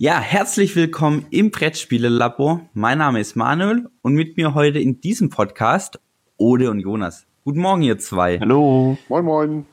Ja, 0.00 0.20
herzlich 0.20 0.76
willkommen 0.76 1.26
im 1.30 1.50
Brettspiele-Labor. 1.50 2.60
Mein 2.72 2.98
Name 2.98 3.18
ist 3.18 3.34
Manuel 3.34 3.90
und 4.00 4.14
mit 4.14 4.36
mir 4.36 4.54
heute 4.54 4.78
in 4.78 5.00
diesem 5.00 5.28
Podcast 5.28 5.98
Ode 6.36 6.70
und 6.70 6.78
Jonas. 6.78 7.26
Guten 7.44 7.58
Morgen, 7.58 7.82
ihr 7.82 7.98
zwei. 7.98 8.38
Hallo. 8.38 8.96
Moin, 9.08 9.24
moin. 9.24 9.66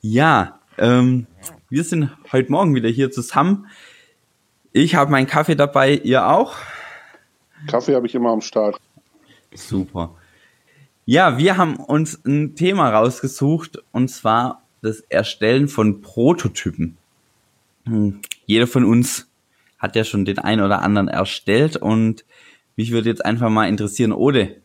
Ja, 0.00 0.58
ähm, 0.78 1.26
wir 1.68 1.84
sind 1.84 2.16
heute 2.32 2.50
Morgen 2.50 2.74
wieder 2.74 2.88
hier 2.88 3.10
zusammen. 3.10 3.66
Ich 4.72 4.94
habe 4.94 5.10
meinen 5.10 5.26
Kaffee 5.26 5.54
dabei, 5.54 5.96
ihr 5.96 6.26
auch? 6.26 6.56
Kaffee 7.66 7.94
habe 7.94 8.06
ich 8.06 8.14
immer 8.14 8.30
am 8.30 8.40
Start. 8.40 8.80
Super. 9.52 10.14
Ja, 11.04 11.36
wir 11.36 11.58
haben 11.58 11.76
uns 11.76 12.24
ein 12.24 12.54
Thema 12.54 12.88
rausgesucht 12.88 13.82
und 13.92 14.08
zwar 14.08 14.62
das 14.80 15.00
Erstellen 15.00 15.68
von 15.68 16.00
Prototypen. 16.00 16.96
Hm, 17.84 18.20
Jeder 18.46 18.66
von 18.66 18.84
uns 18.84 19.28
hat 19.78 19.96
ja 19.96 20.04
schon 20.04 20.24
den 20.24 20.38
einen 20.38 20.62
oder 20.62 20.82
anderen 20.82 21.08
erstellt 21.08 21.76
und 21.76 22.24
mich 22.76 22.90
würde 22.90 23.08
jetzt 23.08 23.24
einfach 23.24 23.50
mal 23.50 23.68
interessieren, 23.68 24.12
Ode, 24.12 24.56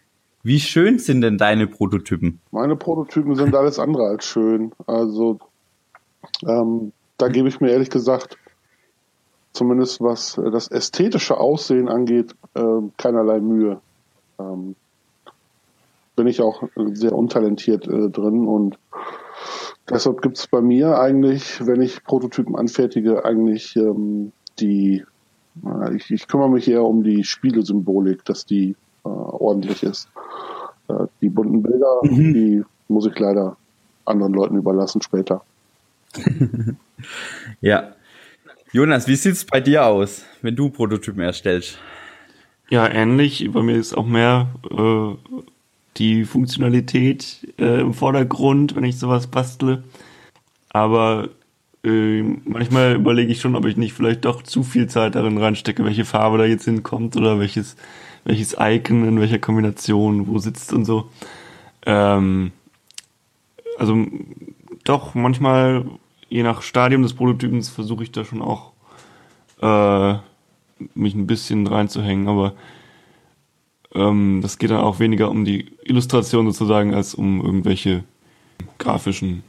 wie 0.44 0.60
schön 0.60 1.00
sind 1.00 1.22
denn 1.22 1.38
deine 1.38 1.68
Prototypen? 1.68 2.40
Meine 2.52 2.76
Prototypen 2.76 3.36
sind 3.36 3.54
alles 3.56 3.78
andere 3.78 4.08
als 4.08 4.26
schön. 4.26 4.72
Also 4.88 5.40
ähm, 6.48 6.94
da 7.18 7.28
gebe 7.28 7.50
ich 7.50 7.60
mir 7.60 7.72
ehrlich 7.72 7.90
gesagt, 7.90 8.38
zumindest 9.52 10.02
was 10.02 10.40
das 10.52 10.70
ästhetische 10.70 11.38
Aussehen 11.38 11.90
angeht, 11.90 12.34
äh, 12.54 12.62
keinerlei 12.98 13.40
Mühe. 13.42 13.82
Ähm, 14.40 14.76
bin 16.16 16.28
ich 16.28 16.42
auch 16.42 16.64
sehr 16.94 17.14
untalentiert 17.14 17.88
äh, 17.88 18.10
drin 18.10 18.48
und 18.48 18.78
deshalb 19.90 20.22
gibt 20.22 20.38
es 20.38 20.48
bei 20.48 20.62
mir 20.62 21.00
eigentlich, 21.00 21.66
wenn 21.66 21.82
ich 21.82 22.04
Prototypen 22.04 22.56
anfertige, 22.56 23.26
eigentlich 23.26 23.76
ähm, 23.76 24.32
die, 24.60 25.04
äh, 25.66 25.96
ich, 25.96 26.12
ich 26.12 26.28
kümmere 26.28 26.50
mich 26.50 26.68
eher 26.68 26.84
um 26.84 27.04
die 27.04 27.24
Spielesymbolik, 27.24 28.26
dass 28.26 28.46
die 28.46 28.76
äh, 29.06 29.10
ordentlich 29.10 29.84
ist. 29.84 30.10
Äh, 30.88 31.06
die 31.22 31.30
bunten 31.30 31.64
Bilder, 31.64 32.00
Mhm. 32.04 32.34
die 32.34 32.64
muss 32.88 33.06
ich 33.06 33.18
leider 33.20 33.58
anderen 34.06 34.34
Leuten 34.34 34.58
überlassen 34.58 35.02
später. 35.02 35.44
Ja. 37.62 37.94
Jonas, 38.74 39.08
wie 39.08 39.16
sieht's 39.16 39.46
bei 39.46 39.62
dir 39.62 39.86
aus, 39.86 40.26
wenn 40.42 40.56
du 40.56 40.70
Prototypen 40.70 41.22
erstellst? 41.22 41.78
Ja, 42.70 42.88
ähnlich. 42.88 43.50
Bei 43.52 43.64
mir 43.64 43.78
ist 43.78 43.96
auch 43.96 44.06
mehr 44.06 44.50
äh, 44.70 45.16
die 45.98 46.26
Funktionalität 46.26 47.54
äh, 47.58 47.82
im 47.82 47.94
Vordergrund, 47.94 48.76
wenn 48.76 48.84
ich 48.84 48.98
sowas 48.98 49.28
bastle. 49.28 49.84
Aber 50.70 51.30
äh, 51.84 52.22
manchmal 52.46 52.96
überlege 52.96 53.32
ich 53.32 53.42
schon, 53.42 53.56
ob 53.56 53.66
ich 53.66 53.78
nicht 53.78 53.94
vielleicht 53.94 54.26
doch 54.26 54.44
zu 54.44 54.64
viel 54.64 54.88
Zeit 54.88 55.16
darin 55.16 55.38
reinstecke, 55.38 55.84
welche 55.86 56.06
Farbe 56.06 56.38
da 56.38 56.46
jetzt 56.46 56.66
hinkommt 56.66 57.16
oder 57.16 57.40
welches, 57.40 57.76
welches 58.26 58.56
Icon 58.60 59.08
in 59.08 59.20
welcher 59.20 59.40
Kombination 59.40 60.28
wo 60.28 60.40
sitzt 60.40 60.74
und 60.74 60.86
so. 60.86 61.10
Ähm, 61.86 62.52
also 63.78 64.06
doch, 64.84 65.16
manchmal, 65.16 65.86
je 66.30 66.44
nach 66.44 66.62
Stadium 66.62 67.04
des 67.04 67.14
Prototypens, 67.14 67.70
versuche 67.70 68.04
ich 68.04 68.12
da 68.12 68.26
schon 68.26 68.42
auch 68.42 68.74
äh, 69.62 70.16
mich 70.94 71.16
ein 71.16 71.28
bisschen 71.28 71.68
reinzuhängen, 71.68 72.28
aber 72.28 72.54
ähm, 73.94 74.40
das 74.42 74.58
geht 74.58 74.72
dann 74.72 74.80
auch 74.80 75.00
weniger 75.00 75.30
um 75.30 75.46
die 75.46 75.72
Illustration 75.84 76.46
sozusagen, 76.46 76.94
als 76.94 77.16
um 77.16 77.44
irgendwelche 77.44 78.04
grafischen 78.78 79.44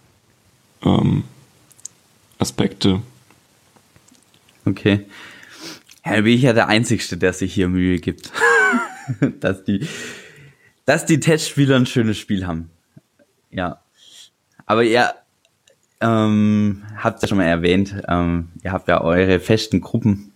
ähm, 0.83 1.25
Aspekte. 2.39 3.03
Okay. 4.65 5.07
Ja, 6.05 6.13
bin 6.21 6.27
ich 6.27 6.43
ja 6.43 6.53
der 6.53 6.69
Einzige, 6.69 7.17
der 7.17 7.33
sich 7.33 7.53
hier 7.53 7.69
Mühe 7.69 7.99
gibt. 7.99 8.33
dass 9.41 9.65
die, 9.65 9.87
dass 10.85 11.07
die 11.07 11.21
Testspieler 11.21 11.77
ein 11.77 11.87
schönes 11.87 12.19
Spiel 12.19 12.47
haben. 12.47 12.71
Ja. 13.51 13.83
Aber 14.67 14.85
ihr 14.85 15.13
ähm, 16.01 16.85
habt 16.97 17.21
ja 17.23 17.29
schon 17.29 17.39
mal 17.39 17.45
erwähnt, 17.45 17.95
ähm, 18.09 18.49
ihr 18.63 18.73
habt 18.73 18.89
ja 18.89 19.01
eure 19.01 19.41
festen 19.41 19.81
Gruppen. 19.81 20.33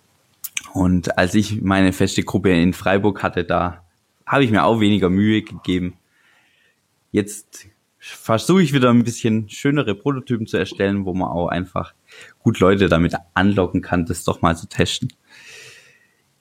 Und 0.73 1.17
als 1.17 1.35
ich 1.35 1.63
meine 1.63 1.93
feste 1.93 2.23
Gruppe 2.25 2.51
in 2.51 2.73
Freiburg 2.73 3.23
hatte, 3.23 3.45
da 3.45 3.84
habe 4.27 4.45
ich 4.45 4.51
mir 4.51 4.65
auch 4.65 4.81
weniger 4.81 5.11
Mühe 5.11 5.43
gegeben. 5.43 5.95
Jetzt 7.11 7.67
versuche 7.99 8.63
ich 8.63 8.73
wieder 8.73 8.91
ein 8.91 9.05
bisschen 9.05 9.49
schönere 9.49 9.95
Prototypen 9.95 10.47
zu 10.47 10.59
erstellen, 10.59 11.05
wo 11.05 11.15
man 11.15 11.29
auch 11.29 11.49
einfach 11.49 11.95
gut 12.39 12.61
Leute 12.61 12.89
damit 12.89 13.15
anlocken 13.35 13.81
kann, 13.81 14.05
das 14.05 14.25
doch 14.25 14.43
mal 14.43 14.57
zu 14.57 14.69
testen. 14.69 15.13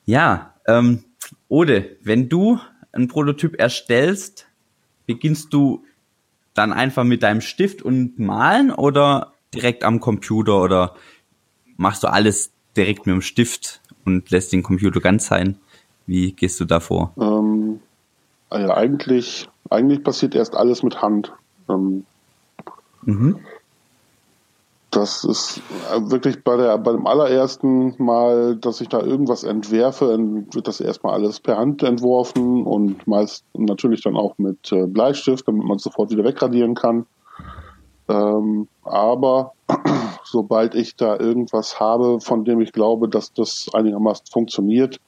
Ja, 0.04 0.54
ähm, 0.66 1.04
Ode, 1.48 1.96
wenn 2.02 2.28
du 2.28 2.60
einen 2.92 3.08
Prototyp 3.08 3.58
erstellst, 3.58 4.46
beginnst 5.06 5.52
du 5.52 5.84
dann 6.52 6.72
einfach 6.72 7.04
mit 7.04 7.22
deinem 7.22 7.40
Stift 7.40 7.82
und 7.82 8.18
malen 8.18 8.70
oder 8.70 9.32
direkt 9.54 9.84
am 9.84 10.00
Computer 10.00 10.60
oder 10.62 10.94
machst 11.76 12.02
du 12.02 12.08
alles 12.08 12.52
direkt 12.76 13.06
mit 13.06 13.14
dem 13.14 13.22
Stift 13.22 13.80
und 14.04 14.30
lässt 14.30 14.52
den 14.52 14.62
Computer 14.62 15.00
ganz 15.00 15.26
sein? 15.26 15.58
Wie 16.06 16.32
gehst 16.32 16.60
du 16.60 16.64
da 16.64 16.80
vor? 16.80 17.12
Ähm, 17.18 17.80
also 18.50 18.72
eigentlich, 18.72 19.48
eigentlich 19.70 20.04
passiert 20.04 20.34
erst 20.34 20.54
alles 20.56 20.82
mit 20.82 21.00
Hand. 21.02 21.32
Ähm, 21.68 22.04
Mhm. 23.06 23.38
Das 24.90 25.24
ist 25.24 25.60
äh, 25.92 26.10
wirklich 26.10 26.44
bei 26.44 26.56
der 26.56 26.78
bei 26.78 26.92
dem 26.92 27.06
allerersten 27.06 27.94
Mal, 27.98 28.56
dass 28.56 28.80
ich 28.80 28.88
da 28.88 29.00
irgendwas 29.00 29.42
entwerfe, 29.42 30.16
wird 30.52 30.68
das 30.68 30.80
erstmal 30.80 31.14
alles 31.14 31.40
per 31.40 31.56
Hand 31.56 31.82
entworfen 31.82 32.64
und 32.64 33.06
meist 33.06 33.44
natürlich 33.54 34.02
dann 34.02 34.16
auch 34.16 34.38
mit 34.38 34.70
äh, 34.70 34.86
Bleistift, 34.86 35.48
damit 35.48 35.64
man 35.64 35.78
es 35.78 35.82
sofort 35.82 36.10
wieder 36.10 36.22
wegradieren 36.22 36.76
kann. 36.76 37.06
Ähm, 38.08 38.68
aber 38.84 39.54
sobald 40.24 40.76
ich 40.76 40.94
da 40.94 41.18
irgendwas 41.18 41.80
habe, 41.80 42.20
von 42.20 42.44
dem 42.44 42.60
ich 42.60 42.70
glaube, 42.70 43.08
dass 43.08 43.32
das 43.32 43.66
einigermaßen 43.72 44.26
funktioniert, 44.30 45.00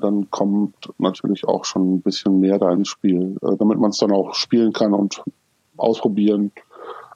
dann 0.00 0.30
kommt 0.30 0.74
natürlich 0.98 1.46
auch 1.46 1.64
schon 1.64 1.94
ein 1.94 2.02
bisschen 2.02 2.40
mehr 2.40 2.58
da 2.58 2.72
ins 2.72 2.88
Spiel, 2.88 3.36
äh, 3.42 3.56
damit 3.58 3.78
man 3.78 3.90
es 3.90 3.98
dann 3.98 4.12
auch 4.12 4.34
spielen 4.34 4.72
kann 4.72 4.94
und 4.94 5.22
ausprobieren 5.76 6.52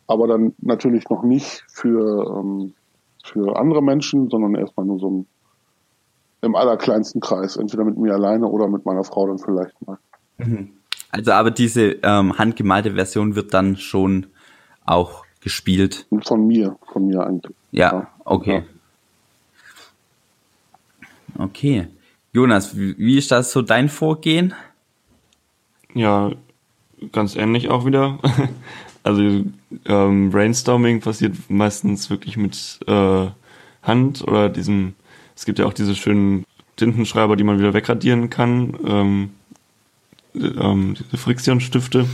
aber 0.06 0.26
dann 0.26 0.54
natürlich 0.60 1.08
noch 1.08 1.22
nicht 1.22 1.64
für, 1.68 2.38
ähm, 2.38 2.74
für 3.22 3.56
andere 3.56 3.82
Menschen, 3.82 4.28
sondern 4.28 4.54
erstmal 4.54 4.86
nur 4.86 4.98
so 4.98 5.08
im, 5.08 5.26
im 6.42 6.54
allerkleinsten 6.54 7.20
Kreis, 7.20 7.56
entweder 7.56 7.84
mit 7.84 7.96
mir 7.96 8.12
alleine 8.12 8.46
oder 8.46 8.68
mit 8.68 8.84
meiner 8.84 9.04
Frau 9.04 9.26
dann 9.26 9.38
vielleicht 9.38 9.74
mal. 9.86 9.98
Also 11.10 11.32
aber 11.32 11.50
diese 11.50 11.96
ähm, 12.02 12.36
handgemalte 12.38 12.94
Version 12.94 13.34
wird 13.34 13.54
dann 13.54 13.76
schon 13.76 14.26
auch 14.84 15.24
gespielt. 15.40 16.06
Von 16.22 16.46
mir, 16.46 16.76
von 16.92 17.06
mir 17.06 17.24
eigentlich. 17.24 17.56
Ja, 17.70 18.08
okay. 18.24 18.64
Okay. 21.38 21.88
Jonas, 22.34 22.76
wie, 22.76 22.98
wie 22.98 23.16
ist 23.16 23.30
das 23.30 23.52
so 23.52 23.62
dein 23.62 23.88
Vorgehen? 23.88 24.54
Ja, 25.94 26.32
ganz 27.12 27.36
ähnlich 27.36 27.70
auch 27.70 27.86
wieder. 27.86 28.18
Also 29.06 29.44
ähm, 29.84 30.30
Brainstorming 30.30 31.02
passiert 31.02 31.36
meistens 31.50 32.08
wirklich 32.08 32.38
mit 32.38 32.80
äh, 32.86 33.26
Hand 33.82 34.22
oder 34.22 34.48
diesem, 34.48 34.94
es 35.36 35.44
gibt 35.44 35.58
ja 35.58 35.66
auch 35.66 35.74
diese 35.74 35.94
schönen 35.94 36.46
Tintenschreiber, 36.76 37.36
die 37.36 37.44
man 37.44 37.58
wieder 37.58 37.74
wegradieren 37.74 38.30
kann. 38.30 38.74
Ähm, 38.86 39.30
ähm, 40.34 40.94
diese 40.98 41.18
Friktionsstifte, 41.18 42.06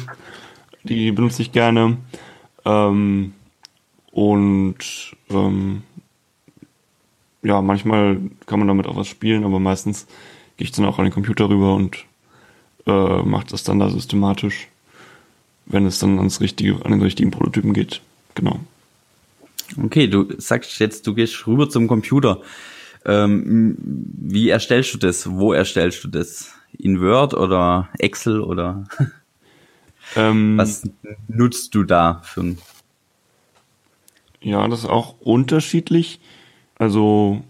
die 0.83 1.13
benutze 1.13 1.43
ich 1.43 1.53
gerne. 1.53 1.99
Ähm, 2.65 3.35
und 4.11 5.15
ähm, 5.31 5.83
ja, 7.43 7.61
manchmal 7.63 8.21
kann 8.47 8.59
man 8.59 8.69
damit 8.69 8.87
auch 8.87 8.97
was 8.97 9.09
spielen, 9.09 9.45
aber 9.45 9.61
meistens 9.61 10.07
gehe 10.57 10.65
ich 10.65 10.73
dann 10.73 10.85
auch 10.85 10.99
an 10.99 11.05
den 11.05 11.13
Computer 11.13 11.49
rüber 11.49 11.75
und 11.75 12.05
äh, 12.87 13.23
mache 13.23 13.47
das 13.51 13.65
dann 13.65 13.79
da 13.79 13.91
systematisch, 13.91 14.69
wenn 15.67 15.87
es 15.87 15.99
dann 15.99 16.19
ans 16.19 16.41
richtige, 16.41 16.85
an 16.85 16.91
den 16.91 17.03
richtigen 17.03 17.31
Prototypen 17.31 17.73
geht. 17.73 18.01
Genau. 18.35 18.61
Okay, 19.83 20.09
du 20.09 20.27
sagst 20.39 20.79
jetzt, 20.81 21.07
du 21.07 21.15
gehst 21.15 21.47
rüber 21.47 21.69
zum 21.71 21.87
Computer. 21.87 22.41
Ähm, 23.05 23.77
wie 23.79 24.49
erstellst 24.49 24.93
du 24.95 24.99
das? 24.99 25.31
Wo 25.31 25.53
erstellst 25.53 26.05
du 26.05 26.09
das? 26.09 26.53
In 26.79 27.01
Word 27.01 27.35
oder 27.35 27.89
Excel 27.99 28.41
oder 28.41 28.85
Ähm, 30.17 30.59
was 30.59 30.83
nutzt 31.29 31.75
du 31.75 31.85
da 31.85 32.21
für 32.25 32.41
ein 32.41 32.59
Ja, 34.41 34.67
das 34.69 34.81
ist 34.81 34.89
auch 34.89 35.15
unterschiedlich. 35.21 36.21
Also 36.81 37.43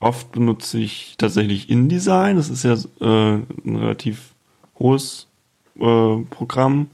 oft 0.00 0.32
benutze 0.32 0.78
ich 0.78 1.14
tatsächlich 1.16 1.70
InDesign. 1.70 2.36
Das 2.36 2.50
ist 2.50 2.62
ja 2.62 2.74
äh, 2.74 3.36
ein 3.64 3.76
relativ 3.76 4.34
hohes 4.78 5.28
äh, 5.80 6.16
Programm, 6.28 6.90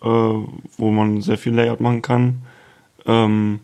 äh, 0.00 0.06
wo 0.06 0.90
man 0.92 1.22
sehr 1.22 1.38
viel 1.38 1.54
Layout 1.54 1.80
machen 1.80 2.02
kann. 2.02 2.42
Ähm, 3.04 3.58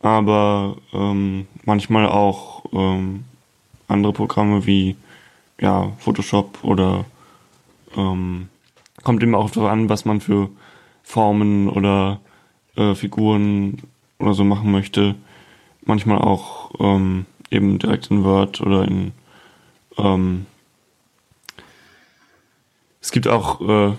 aber 0.00 0.78
ähm, 0.94 1.46
manchmal 1.66 2.06
auch 2.06 2.64
ähm, 2.72 3.24
andere 3.86 4.14
Programme 4.14 4.64
wie 4.64 4.96
ja, 5.60 5.92
Photoshop 5.98 6.64
oder 6.64 7.04
ähm, 7.94 8.48
kommt 9.02 9.22
eben 9.22 9.34
auch 9.34 9.50
darauf 9.50 9.70
an, 9.70 9.90
was 9.90 10.06
man 10.06 10.22
für 10.22 10.48
Formen 11.02 11.68
oder 11.68 12.18
äh, 12.76 12.94
Figuren 12.94 13.82
oder 14.18 14.32
so 14.32 14.42
machen 14.42 14.72
möchte. 14.72 15.16
Manchmal 15.84 16.18
auch 16.18 16.70
ähm, 16.78 17.26
eben 17.50 17.78
direkt 17.78 18.10
in 18.10 18.24
Word 18.24 18.60
oder 18.60 18.84
in 18.84 19.12
ähm, 19.98 20.46
es 23.00 23.10
gibt 23.10 23.26
auch 23.26 23.60
äh, 23.60 23.94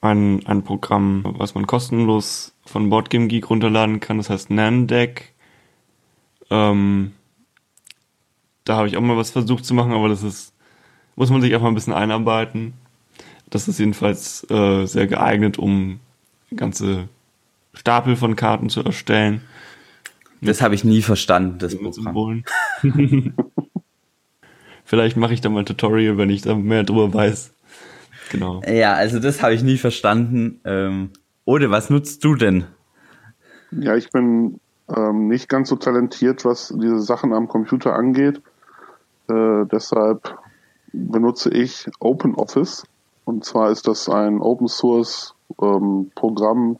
ein, 0.00 0.46
ein 0.46 0.62
Programm, 0.62 1.24
was 1.38 1.54
man 1.54 1.66
kostenlos 1.66 2.54
von 2.64 2.88
Boardgame 2.88 3.26
Geek 3.26 3.50
runterladen 3.50 4.00
kann, 4.00 4.18
das 4.18 4.30
heißt 4.30 4.50
Nandeck. 4.50 5.32
Ähm, 6.50 7.12
da 8.64 8.76
habe 8.76 8.88
ich 8.88 8.96
auch 8.96 9.00
mal 9.00 9.16
was 9.16 9.30
versucht 9.30 9.64
zu 9.64 9.74
machen, 9.74 9.92
aber 9.92 10.08
das 10.08 10.22
ist, 10.22 10.54
muss 11.16 11.30
man 11.30 11.40
sich 11.40 11.54
auch 11.56 11.60
mal 11.60 11.68
ein 11.68 11.74
bisschen 11.74 11.92
einarbeiten. 11.92 12.74
Das 13.50 13.68
ist 13.68 13.78
jedenfalls 13.78 14.48
äh, 14.50 14.86
sehr 14.86 15.06
geeignet, 15.06 15.58
um 15.58 16.00
ganze 16.54 17.08
Stapel 17.74 18.16
von 18.16 18.36
Karten 18.36 18.70
zu 18.70 18.82
erstellen. 18.82 19.42
Das 20.40 20.62
habe 20.62 20.74
ich 20.74 20.84
nie 20.84 21.02
verstanden, 21.02 21.58
das 21.58 21.76
Programm. 21.76 22.44
Vielleicht 24.84 25.16
mache 25.16 25.34
ich 25.34 25.40
da 25.40 25.48
mal 25.48 25.60
ein 25.60 25.66
Tutorial, 25.66 26.16
wenn 26.16 26.30
ich 26.30 26.42
da 26.42 26.54
mehr 26.54 26.84
drüber 26.84 27.12
weiß. 27.12 27.52
Genau. 28.30 28.62
Ja, 28.62 28.94
also 28.94 29.18
das 29.18 29.42
habe 29.42 29.54
ich 29.54 29.62
nie 29.62 29.78
verstanden. 29.78 30.60
Ähm, 30.64 31.10
Ode, 31.44 31.70
was 31.70 31.90
nutzt 31.90 32.22
du 32.24 32.34
denn? 32.34 32.64
Ja, 33.72 33.96
ich 33.96 34.10
bin 34.10 34.60
ähm, 34.94 35.28
nicht 35.28 35.48
ganz 35.48 35.68
so 35.68 35.76
talentiert, 35.76 36.44
was 36.44 36.72
diese 36.76 37.00
Sachen 37.00 37.32
am 37.32 37.48
Computer 37.48 37.94
angeht. 37.94 38.40
Äh, 39.28 39.64
deshalb 39.70 40.36
benutze 40.92 41.50
ich 41.50 41.88
OpenOffice. 41.98 42.84
Und 43.24 43.44
zwar 43.44 43.70
ist 43.70 43.88
das 43.88 44.08
ein 44.08 44.40
Open 44.40 44.68
Source 44.68 45.34
ähm, 45.60 46.10
Programm, 46.14 46.78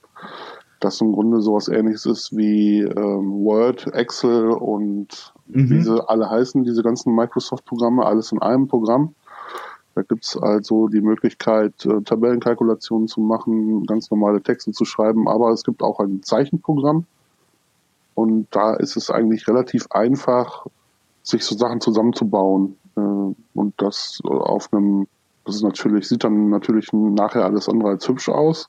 das 0.81 1.00
im 1.00 1.12
Grunde 1.12 1.40
sowas 1.40 1.69
ähnliches 1.69 2.06
ist 2.06 2.37
wie 2.37 2.81
ähm, 2.81 3.44
Word, 3.44 3.87
Excel 3.94 4.50
und 4.50 5.32
mhm. 5.46 5.70
wie 5.70 5.82
sie 5.82 6.08
alle 6.08 6.28
heißen, 6.28 6.64
diese 6.64 6.82
ganzen 6.82 7.14
Microsoft-Programme, 7.14 8.05
alles 8.05 8.32
in 8.32 8.43
einem 8.43 8.69
Programm. 8.69 9.14
Da 9.94 10.02
gibt's 10.02 10.37
also 10.37 10.88
die 10.88 11.00
Möglichkeit, 11.00 11.87
äh, 11.87 12.02
Tabellenkalkulationen 12.02 13.08
zu 13.08 13.23
machen, 13.23 13.84
ganz 13.87 14.11
normale 14.11 14.43
Texte 14.43 14.73
zu 14.73 14.84
schreiben, 14.84 15.26
aber 15.26 15.50
es 15.50 15.64
gibt 15.64 15.82
auch 15.82 16.00
ein 16.00 16.23
Zeichenprogramm. 16.23 17.06
Und 18.14 18.46
da 18.50 18.75
ist 18.75 18.96
es 18.96 19.11
eigentlich 19.11 19.49
relativ 19.49 19.87
einfach, 19.90 20.67
sich 21.23 21.44
so 21.44 21.56
Sachen 21.56 21.81
zusammenzubauen. 21.81 22.76
Äh, 22.96 23.00
und 23.00 23.75
das 23.78 24.20
auf 24.25 24.70
einem, 24.73 25.06
das 25.46 25.56
ist 25.56 25.62
natürlich, 25.62 26.08
sieht 26.08 26.25
dann 26.25 26.50
natürlich 26.50 26.93
nachher 26.93 27.44
alles 27.44 27.69
andere 27.69 27.90
als 27.90 28.06
hübsch 28.06 28.28
aus. 28.28 28.69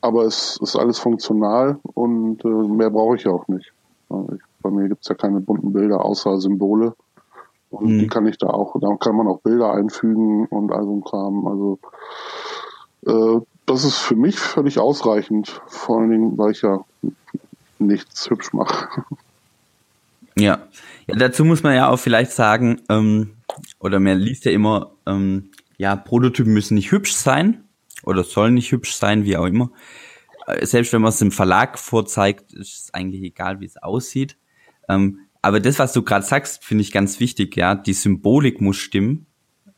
Aber 0.00 0.24
es 0.24 0.58
ist 0.62 0.76
alles 0.76 0.98
funktional 0.98 1.78
und 1.82 2.44
äh, 2.44 2.48
mehr 2.48 2.90
brauche 2.90 3.16
ich 3.16 3.24
ja 3.24 3.32
auch 3.32 3.46
nicht. 3.48 3.72
Ich, 4.32 4.40
bei 4.62 4.70
mir 4.70 4.88
gibt's 4.88 5.08
ja 5.08 5.14
keine 5.14 5.40
bunten 5.40 5.72
Bilder 5.72 6.04
außer 6.04 6.40
Symbole. 6.40 6.94
Und 7.70 7.86
mhm. 7.86 7.98
die 8.00 8.06
kann 8.08 8.26
ich 8.26 8.36
da 8.38 8.48
auch, 8.48 8.74
da 8.80 8.96
kann 8.96 9.16
man 9.16 9.28
auch 9.28 9.40
Bilder 9.40 9.72
einfügen 9.72 10.46
und 10.46 10.72
all 10.72 10.84
so 10.84 10.96
ein 10.96 11.04
Kram. 11.04 11.46
Also 11.46 11.78
äh, 13.06 13.40
das 13.66 13.84
ist 13.84 13.98
für 13.98 14.16
mich 14.16 14.38
völlig 14.38 14.78
ausreichend, 14.78 15.60
vor 15.66 15.98
allen 15.98 16.10
Dingen, 16.10 16.38
weil 16.38 16.50
ich 16.50 16.62
ja 16.62 16.84
nichts 17.78 18.28
hübsch 18.28 18.52
mache. 18.52 18.88
Ja. 20.36 20.60
ja, 21.06 21.16
dazu 21.16 21.44
muss 21.44 21.62
man 21.62 21.74
ja 21.74 21.88
auch 21.88 21.98
vielleicht 21.98 22.32
sagen, 22.32 22.80
ähm, 22.88 23.36
oder 23.78 24.00
man 24.00 24.18
liest 24.18 24.44
ja 24.44 24.52
immer, 24.52 24.92
ähm, 25.06 25.50
ja, 25.76 25.96
Prototypen 25.96 26.52
müssen 26.52 26.74
nicht 26.74 26.90
hübsch 26.90 27.14
sein 27.14 27.64
oder 28.04 28.24
sollen 28.24 28.54
nicht 28.54 28.72
hübsch 28.72 28.94
sein, 28.94 29.24
wie 29.24 29.36
auch 29.36 29.46
immer. 29.46 29.70
Äh, 30.46 30.66
selbst 30.66 30.92
wenn 30.92 31.02
man 31.02 31.10
es 31.10 31.20
im 31.20 31.32
Verlag 31.32 31.78
vorzeigt, 31.78 32.52
ist 32.52 32.84
es 32.84 32.94
eigentlich 32.94 33.22
egal, 33.22 33.60
wie 33.60 33.66
es 33.66 33.76
aussieht. 33.76 34.36
Ähm, 34.88 35.20
aber 35.42 35.60
das, 35.60 35.78
was 35.78 35.92
du 35.92 36.02
gerade 36.02 36.24
sagst, 36.24 36.64
finde 36.64 36.82
ich 36.82 36.92
ganz 36.92 37.20
wichtig, 37.20 37.56
ja. 37.56 37.74
Die 37.74 37.94
Symbolik 37.94 38.60
muss 38.60 38.76
stimmen, 38.76 39.26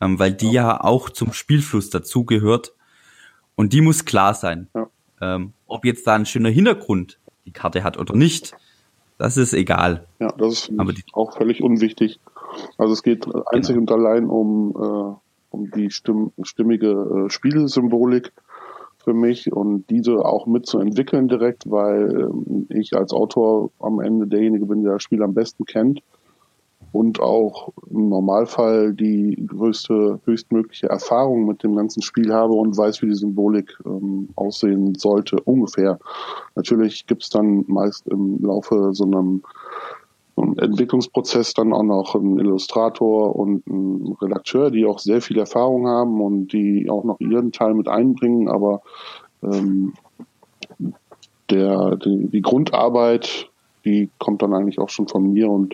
ähm, 0.01 0.19
weil 0.19 0.33
die 0.33 0.47
ja. 0.47 0.69
ja 0.69 0.81
auch 0.81 1.09
zum 1.09 1.33
Spielfluss 1.33 1.89
dazugehört. 1.89 2.73
Und 3.55 3.71
die 3.73 3.81
muss 3.81 4.05
klar 4.05 4.33
sein. 4.33 4.67
Ja. 4.73 4.89
Ähm, 5.21 5.53
ob 5.67 5.85
jetzt 5.85 6.05
da 6.07 6.15
ein 6.15 6.25
schöner 6.25 6.49
Hintergrund 6.49 7.19
die 7.45 7.51
Karte 7.51 7.83
hat 7.83 7.97
oder 7.97 8.15
nicht, 8.15 8.55
das 9.17 9.37
ist 9.37 9.53
egal. 9.53 10.07
Ja, 10.19 10.29
das 10.37 10.53
ist 10.53 10.71
Aber 10.77 10.91
die, 10.91 11.03
auch 11.13 11.37
völlig 11.37 11.61
unwichtig. 11.61 12.19
Also 12.77 12.93
es 12.93 13.03
geht 13.03 13.25
einzig 13.51 13.75
genau. 13.75 13.81
und 13.81 13.91
allein 13.91 14.25
um, 14.25 14.75
äh, 14.75 15.32
um 15.53 15.69
die 15.71 15.89
stimm 15.91 16.31
stimmige 16.41 16.91
äh, 16.91 17.29
Spielsymbolik 17.29 18.31
für 19.03 19.13
mich 19.13 19.51
und 19.51 19.89
diese 19.89 20.25
auch 20.25 20.45
mitzuentwickeln 20.45 21.27
direkt, 21.27 21.69
weil 21.69 22.29
ähm, 22.29 22.67
ich 22.69 22.95
als 22.95 23.13
Autor 23.13 23.69
am 23.79 23.99
Ende 23.99 24.27
derjenige 24.27 24.65
bin, 24.65 24.83
der 24.83 24.93
das 24.93 25.03
Spiel 25.03 25.21
am 25.21 25.33
besten 25.33 25.65
kennt 25.65 26.01
und 26.93 27.19
auch 27.19 27.73
im 27.89 28.09
Normalfall 28.09 28.93
die 28.93 29.43
größte, 29.47 30.19
höchstmögliche 30.25 30.87
Erfahrung 30.87 31.45
mit 31.45 31.63
dem 31.63 31.75
ganzen 31.75 32.01
Spiel 32.01 32.31
habe 32.33 32.53
und 32.53 32.77
weiß, 32.77 33.01
wie 33.01 33.07
die 33.07 33.15
Symbolik 33.15 33.77
ähm, 33.85 34.29
aussehen 34.35 34.95
sollte, 34.95 35.37
ungefähr. 35.41 35.99
Natürlich 36.55 37.05
gibt's 37.07 37.29
dann 37.29 37.65
meist 37.67 38.07
im 38.07 38.39
Laufe 38.41 38.93
so 38.93 39.05
einem 39.05 39.43
Entwicklungsprozess 40.57 41.53
dann 41.53 41.73
auch 41.73 41.83
noch 41.83 42.15
ein 42.15 42.37
Illustrator 42.37 43.35
und 43.35 43.65
ein 43.67 44.15
Redakteur, 44.21 44.71
die 44.71 44.85
auch 44.85 44.99
sehr 44.99 45.21
viel 45.21 45.37
Erfahrung 45.37 45.87
haben 45.87 46.21
und 46.21 46.47
die 46.53 46.89
auch 46.89 47.03
noch 47.03 47.19
ihren 47.19 47.51
Teil 47.51 47.73
mit 47.73 47.87
einbringen, 47.87 48.49
aber 48.49 48.81
ähm, 49.41 49.93
der, 51.49 51.97
die, 51.97 52.27
die 52.27 52.41
Grundarbeit, 52.41 53.49
die 53.85 54.09
kommt 54.17 54.41
dann 54.41 54.53
eigentlich 54.53 54.79
auch 54.79 54.89
schon 54.89 55.07
von 55.07 55.33
mir 55.33 55.49
und 55.49 55.73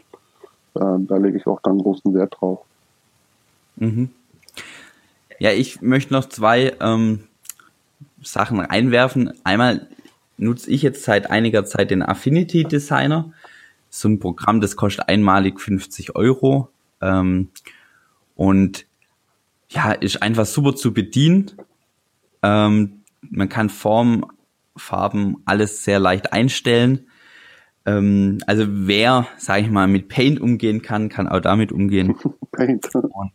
äh, 0.76 0.98
da 1.00 1.18
lege 1.18 1.38
ich 1.38 1.48
auch 1.48 1.60
dann 1.62 1.78
großen 1.78 2.14
Wert 2.14 2.36
drauf. 2.40 2.60
Mhm. 3.76 4.10
Ja, 5.40 5.52
ich 5.52 5.82
möchte 5.82 6.14
noch 6.14 6.26
zwei 6.26 6.74
ähm, 6.82 7.22
Sachen 8.22 8.60
einwerfen. 8.60 9.34
Einmal 9.44 9.88
nutze 10.38 10.70
ich 10.72 10.82
jetzt 10.82 11.04
seit 11.04 11.30
einiger 11.30 11.66
Zeit 11.66 11.92
den 11.92 12.02
Affinity 12.02 12.64
Designer 12.64 13.32
so 13.90 14.08
ein 14.08 14.20
Programm, 14.20 14.62
das 14.62 14.76
kostet 14.76 15.10
einmalig 15.10 15.60
50 15.60 16.16
Euro. 16.16 16.70
Ähm, 17.02 17.50
und 18.36 18.86
ja, 19.70 19.92
ist 19.92 20.22
einfach 20.22 20.46
super 20.46 20.76
zu 20.76 20.94
bedienen. 20.94 21.52
Ähm, 22.42 23.02
man 23.22 23.50
kann 23.50 23.70
Form, 23.70 24.26
Farben, 24.76 25.38
alles 25.46 25.84
sehr 25.84 26.00
leicht 26.00 26.34
einstellen. 26.34 27.08
Ähm, 27.86 28.40
also 28.48 28.66
wer, 28.68 29.28
sage 29.38 29.64
ich 29.64 29.70
mal, 29.70 29.88
mit 29.88 30.08
Paint 30.08 30.40
umgehen 30.40 30.82
kann, 30.82 31.10
kann 31.10 31.28
auch 31.28 31.42
damit 31.42 31.72
umgehen. 31.72 32.16
Paint. 32.52 32.88
Und, 32.94 33.32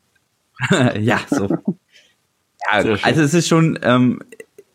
ja, 1.01 1.21
so. 1.29 1.49
Ja, 1.49 2.97
also 3.03 3.23
es 3.23 3.35
ist 3.35 3.49
schon, 3.49 3.79
ähm, 3.83 4.21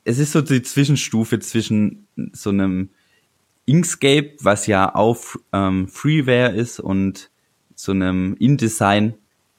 es 0.04 0.20
ist 0.20 0.32
so 0.32 0.42
die 0.42 0.62
Zwischenstufe 0.62 1.40
zwischen 1.40 2.08
so 2.34 2.52
einem 2.52 2.90
Inkscape, 3.70 4.34
was 4.42 4.66
ja 4.66 4.96
auch 4.96 5.20
ähm, 5.54 5.88
Freeware 5.88 6.56
ist 6.56 6.80
und 6.80 7.30
so 7.76 7.92
einem 7.92 8.36
InDesign, 8.40 9.14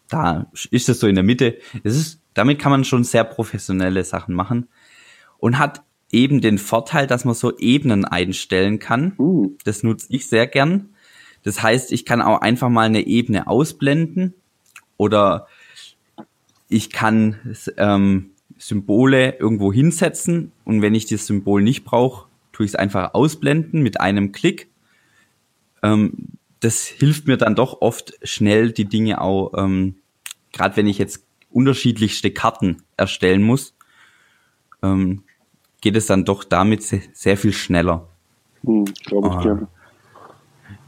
da 0.09 0.51
ist 0.73 0.89
es 0.89 0.99
so 0.99 1.07
in 1.07 1.15
der 1.15 1.23
Mitte. 1.23 1.59
Es 1.85 1.97
ist, 1.97 2.21
damit 2.35 2.59
kann 2.59 2.73
man 2.73 2.85
schon 2.85 3.05
sehr 3.05 3.23
professionelle 3.23 4.03
Sachen 4.03 4.35
machen 4.35 4.69
und 5.39 5.61
hat 5.61 5.83
eben 6.11 6.41
den 6.41 6.59
Vorteil, 6.59 7.07
dass 7.07 7.25
man 7.25 7.35
so 7.35 7.57
Ebenen 7.59 8.05
einstellen 8.05 8.81
kann. 8.81 9.15
Uh. 9.17 9.53
Das 9.65 9.85
nutze 9.85 10.09
ich 10.11 10.27
sehr 10.27 10.49
gern. 10.49 10.89
Das 11.45 11.63
heißt, 11.63 11.93
ich 11.93 12.05
kann 12.05 12.21
auch 12.21 12.41
einfach 12.41 12.69
mal 12.69 12.87
eine 12.87 13.07
Ebene 13.07 13.47
ausblenden 13.47 14.35
oder 14.97 15.47
ich 16.69 16.91
kann 16.91 17.57
ähm, 17.77 18.31
Symbole 18.59 19.37
irgendwo 19.39 19.73
hinsetzen 19.73 20.51
und 20.65 20.83
wenn 20.83 20.97
ich 20.97 21.07
das 21.07 21.27
Symbol 21.27 21.63
nicht 21.63 21.85
brauche, 21.85 22.30
tue 22.61 22.67
ich 22.67 22.73
es 22.73 22.77
einfach 22.77 23.15
ausblenden 23.15 23.81
mit 23.81 24.03
einem 24.03 24.33
Klick. 24.33 24.69
Ähm, 25.83 26.13
das 26.61 26.85
hilft 26.85 27.27
mir 27.27 27.39
dann 27.39 27.55
doch 27.55 27.81
oft 27.81 28.13
schnell 28.23 28.71
die 28.71 28.85
Dinge 28.85 29.23
auch, 29.23 29.55
ähm, 29.57 29.95
gerade 30.53 30.77
wenn 30.77 30.87
ich 30.87 30.99
jetzt 30.99 31.25
unterschiedlichste 31.49 32.31
Karten 32.33 32.83
erstellen 32.99 33.41
muss, 33.41 33.75
ähm, 34.83 35.23
geht 35.81 35.97
es 35.97 36.05
dann 36.05 36.27
doch 36.27 36.45
damit 36.45 36.83
sehr, 36.83 37.01
sehr 37.15 37.39
viel 37.39 37.55
schneller. 37.55 38.09
Hm, 38.63 38.85
Glaube 39.07 39.29
ich 39.29 39.35
ah. 39.35 39.43
gerne. 39.43 39.69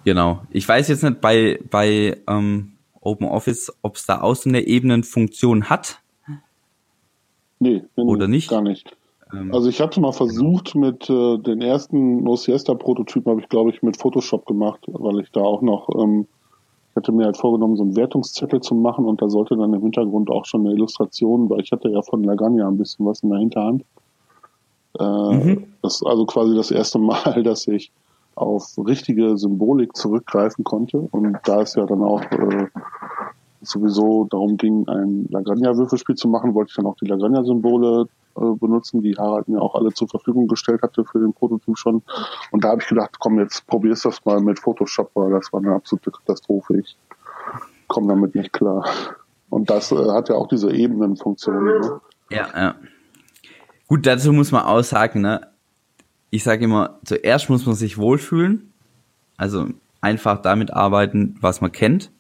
Genau. 0.05 0.43
Ich 0.51 0.69
weiß 0.69 0.89
jetzt 0.89 1.03
nicht 1.03 1.23
bei, 1.23 1.59
bei 1.71 2.19
ähm, 2.29 2.73
OpenOffice, 3.01 3.73
ob 3.81 3.97
es 3.97 4.05
da 4.05 4.21
auch 4.21 4.35
so 4.35 4.51
eine 4.51 4.61
Ebenenfunktion 4.67 5.71
hat. 5.71 6.03
Nee, 7.61 7.83
oder 7.97 8.29
nicht. 8.29 8.51
Gar 8.51 8.61
nicht. 8.61 8.95
Ähm, 9.33 9.53
also 9.53 9.69
ich 9.69 9.81
hatte 9.81 10.01
mal 10.01 10.13
versucht 10.13 10.75
mit 10.75 11.09
äh, 11.09 11.39
den 11.39 11.61
ersten 11.61 12.23
No 12.23 12.37
Siesta 12.37 12.75
Prototypen 12.75 13.31
habe 13.31 13.41
ich 13.41 13.49
glaube 13.49 13.71
ich 13.71 13.83
mit 13.83 13.97
Photoshop 13.97 14.47
gemacht, 14.47 14.81
weil 14.87 15.21
ich 15.21 15.31
da 15.33 15.41
auch 15.41 15.63
noch 15.63 15.89
ähm, 15.99 16.27
ich 16.93 16.97
hatte 16.97 17.13
mir 17.13 17.25
halt 17.25 17.39
vorgenommen, 17.39 17.77
so 17.77 17.85
einen 17.85 17.97
Wertungszettel 17.97 18.61
zu 18.61 18.75
machen 18.75 19.07
und 19.07 19.23
da 19.23 19.31
sollte 19.31 19.57
dann 19.57 19.73
im 19.73 19.81
Hintergrund 19.81 20.31
auch 20.31 20.45
schon 20.45 20.67
eine 20.67 20.75
Illustration, 20.75 21.49
weil 21.49 21.61
ich 21.61 21.73
hatte 21.73 21.89
ja 21.89 22.03
von 22.03 22.23
Laganja 22.23 22.69
ein 22.69 22.77
bisschen 22.77 23.07
was 23.07 23.23
in 23.23 23.31
der 23.31 23.39
Hinterhand. 23.39 23.83
Äh, 24.99 25.05
mhm. 25.05 25.65
Das 25.81 25.95
ist 25.95 26.07
also 26.07 26.27
quasi 26.27 26.55
das 26.55 26.71
erste 26.71 26.99
Mal, 27.01 27.43
dass 27.43 27.67
ich 27.67 27.91
auf 28.35 28.75
richtige 28.77 29.39
Symbolik 29.39 29.97
zurückgreifen 29.97 30.65
konnte. 30.65 31.09
Und 31.11 31.39
da 31.45 31.63
es 31.63 31.75
ja 31.75 31.87
dann 31.87 32.03
auch 32.03 32.23
äh, 32.23 32.67
sowieso 33.63 34.27
darum 34.31 34.59
ging, 34.59 34.87
ein 34.89 35.27
Lagrangia-Würfelspiel 35.31 36.17
zu 36.17 36.29
machen, 36.29 36.55
wollte 36.55 36.71
ich 36.71 36.77
dann 36.77 36.87
auch 36.87 36.97
die 36.97 37.07
Lagrangia-Symbole 37.07 38.07
benutzen, 38.35 39.03
die 39.03 39.17
Harald 39.17 39.49
mir 39.49 39.61
auch 39.61 39.75
alle 39.75 39.93
zur 39.93 40.09
Verfügung 40.09 40.49
gestellt 40.49 40.83
hatte 40.83 41.05
für 41.05 41.19
den 41.19 41.33
Prototyp 41.33 41.79
schon. 41.79 42.03
Und 42.51 42.65
da 42.65 42.71
habe 42.71 42.83
ich 42.83 42.89
gedacht, 42.89 43.17
komm, 43.19 43.39
jetzt 43.39 43.67
probierst 43.67 44.05
das 44.05 44.25
mal 44.25 44.41
mit 44.41 44.59
Photoshop, 44.59 45.11
weil 45.15 45.31
das 45.31 45.53
war 45.53 45.61
eine 45.61 45.75
absolute 45.75 46.11
Katastrophe. 46.11 46.79
Ich 46.79 46.97
komme 47.89 48.09
damit 48.09 48.35
nicht 48.35 48.53
klar. 48.53 48.85
Und 49.51 49.69
das 49.69 49.93
äh, 49.93 50.11
hat 50.11 50.29
ja 50.29 50.37
auch 50.37 50.49
diese 50.49 50.73
Ebenenfunktion. 50.73 51.65
Ne? 51.65 52.01
Ja, 52.31 52.49
ja. 52.55 52.75
Gut, 53.87 54.07
dazu 54.07 54.33
muss 54.33 54.51
man 54.51 54.63
auch 54.63 54.83
sagen, 54.83 55.21
ne? 55.21 55.49
Ich 56.31 56.45
sage 56.45 56.65
immer, 56.65 56.99
zuerst 57.05 57.51
muss 57.51 57.67
man 57.67 57.75
sich 57.75 57.99
wohlfühlen. 57.99 58.73
Also 59.37 59.67
einfach 60.01 60.41
damit 60.41 60.73
arbeiten, 60.73 61.37
was 61.41 61.61
man 61.61 61.73
kennt. 61.73 62.11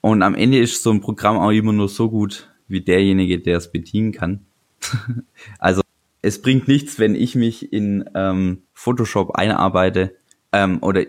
Und 0.00 0.22
am 0.22 0.34
Ende 0.34 0.58
ist 0.58 0.82
so 0.82 0.90
ein 0.90 1.02
Programm 1.02 1.36
auch 1.36 1.50
immer 1.50 1.72
nur 1.72 1.88
so 1.88 2.08
gut 2.08 2.48
wie 2.68 2.80
derjenige, 2.80 3.40
der 3.40 3.58
es 3.58 3.72
bedienen 3.72 4.12
kann. 4.12 4.46
also 5.58 5.82
es 6.22 6.42
bringt 6.42 6.68
nichts, 6.68 6.98
wenn 6.98 7.14
ich 7.14 7.34
mich 7.34 7.72
in 7.72 8.08
ähm, 8.14 8.62
Photoshop 8.74 9.36
einarbeite 9.36 10.16
ähm, 10.52 10.78
oder 10.82 11.04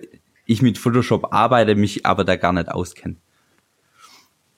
ich 0.45 0.61
mit 0.61 0.77
Photoshop 0.77 1.33
arbeite, 1.33 1.75
mich 1.75 2.05
aber 2.05 2.23
da 2.23 2.35
gar 2.35 2.53
nicht 2.53 2.69
auskenne. 2.69 3.15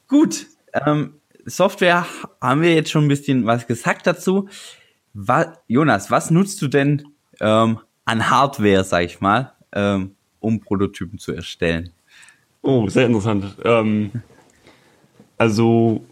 Gut, 0.08 0.48
ähm, 0.74 1.16
Software 1.46 2.06
haben 2.42 2.62
wir 2.62 2.76
jetzt 2.76 2.92
schon 2.92 3.06
ein 3.06 3.10
bisschen 3.10 3.46
was 3.46 3.68
gesagt 3.68 4.08
dazu. 4.08 4.50
Was, 5.14 5.48
Jonas, 5.68 6.12
was 6.12 6.32
nutzt 6.32 6.62
du 6.62 6.68
denn 6.68 7.08
ähm, 7.40 7.80
an 8.06 8.30
Hardware, 8.30 8.84
sag 8.84 9.04
ich 9.04 9.20
mal, 9.20 9.54
ähm, 9.74 10.16
um 10.40 10.60
Prototypen 10.60 11.20
zu 11.20 11.34
erstellen? 11.34 11.92
Oh, 12.62 12.88
sehr 12.88 13.08
interessant. 13.08 13.56
Ähm, 13.64 14.12
also 15.38 16.06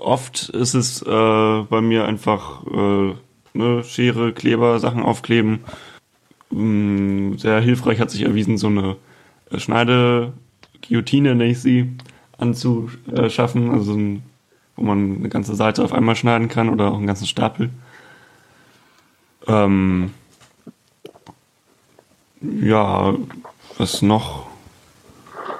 oft 0.00 0.48
ist 0.50 0.74
es 0.74 1.02
äh, 1.02 1.62
bei 1.68 1.80
mir 1.80 2.06
einfach 2.06 2.66
äh, 2.66 3.14
ne, 3.54 3.84
Schere, 3.84 4.32
Kleber, 4.32 4.78
Sachen 4.78 5.02
aufkleben. 5.02 5.60
Ähm, 6.52 7.38
sehr 7.38 7.60
hilfreich 7.60 8.00
hat 8.00 8.10
sich 8.10 8.22
erwiesen, 8.22 8.58
so 8.58 8.68
eine 8.68 8.96
äh, 9.50 9.58
Schneide, 9.58 10.32
Guillotine 10.86 11.34
nenne 11.34 11.50
ich 11.50 11.60
sie, 11.60 11.90
anzuschaffen, 12.38 13.70
also 13.70 13.94
ein, 13.94 14.22
wo 14.76 14.84
man 14.84 15.16
eine 15.16 15.28
ganze 15.28 15.54
Seite 15.54 15.82
auf 15.82 15.92
einmal 15.92 16.16
schneiden 16.16 16.48
kann 16.48 16.68
oder 16.68 16.90
auch 16.90 16.98
einen 16.98 17.06
ganzen 17.06 17.26
Stapel. 17.26 17.70
Ähm, 19.48 20.10
ja, 22.40 23.14
was 23.78 24.02
noch? 24.02 24.46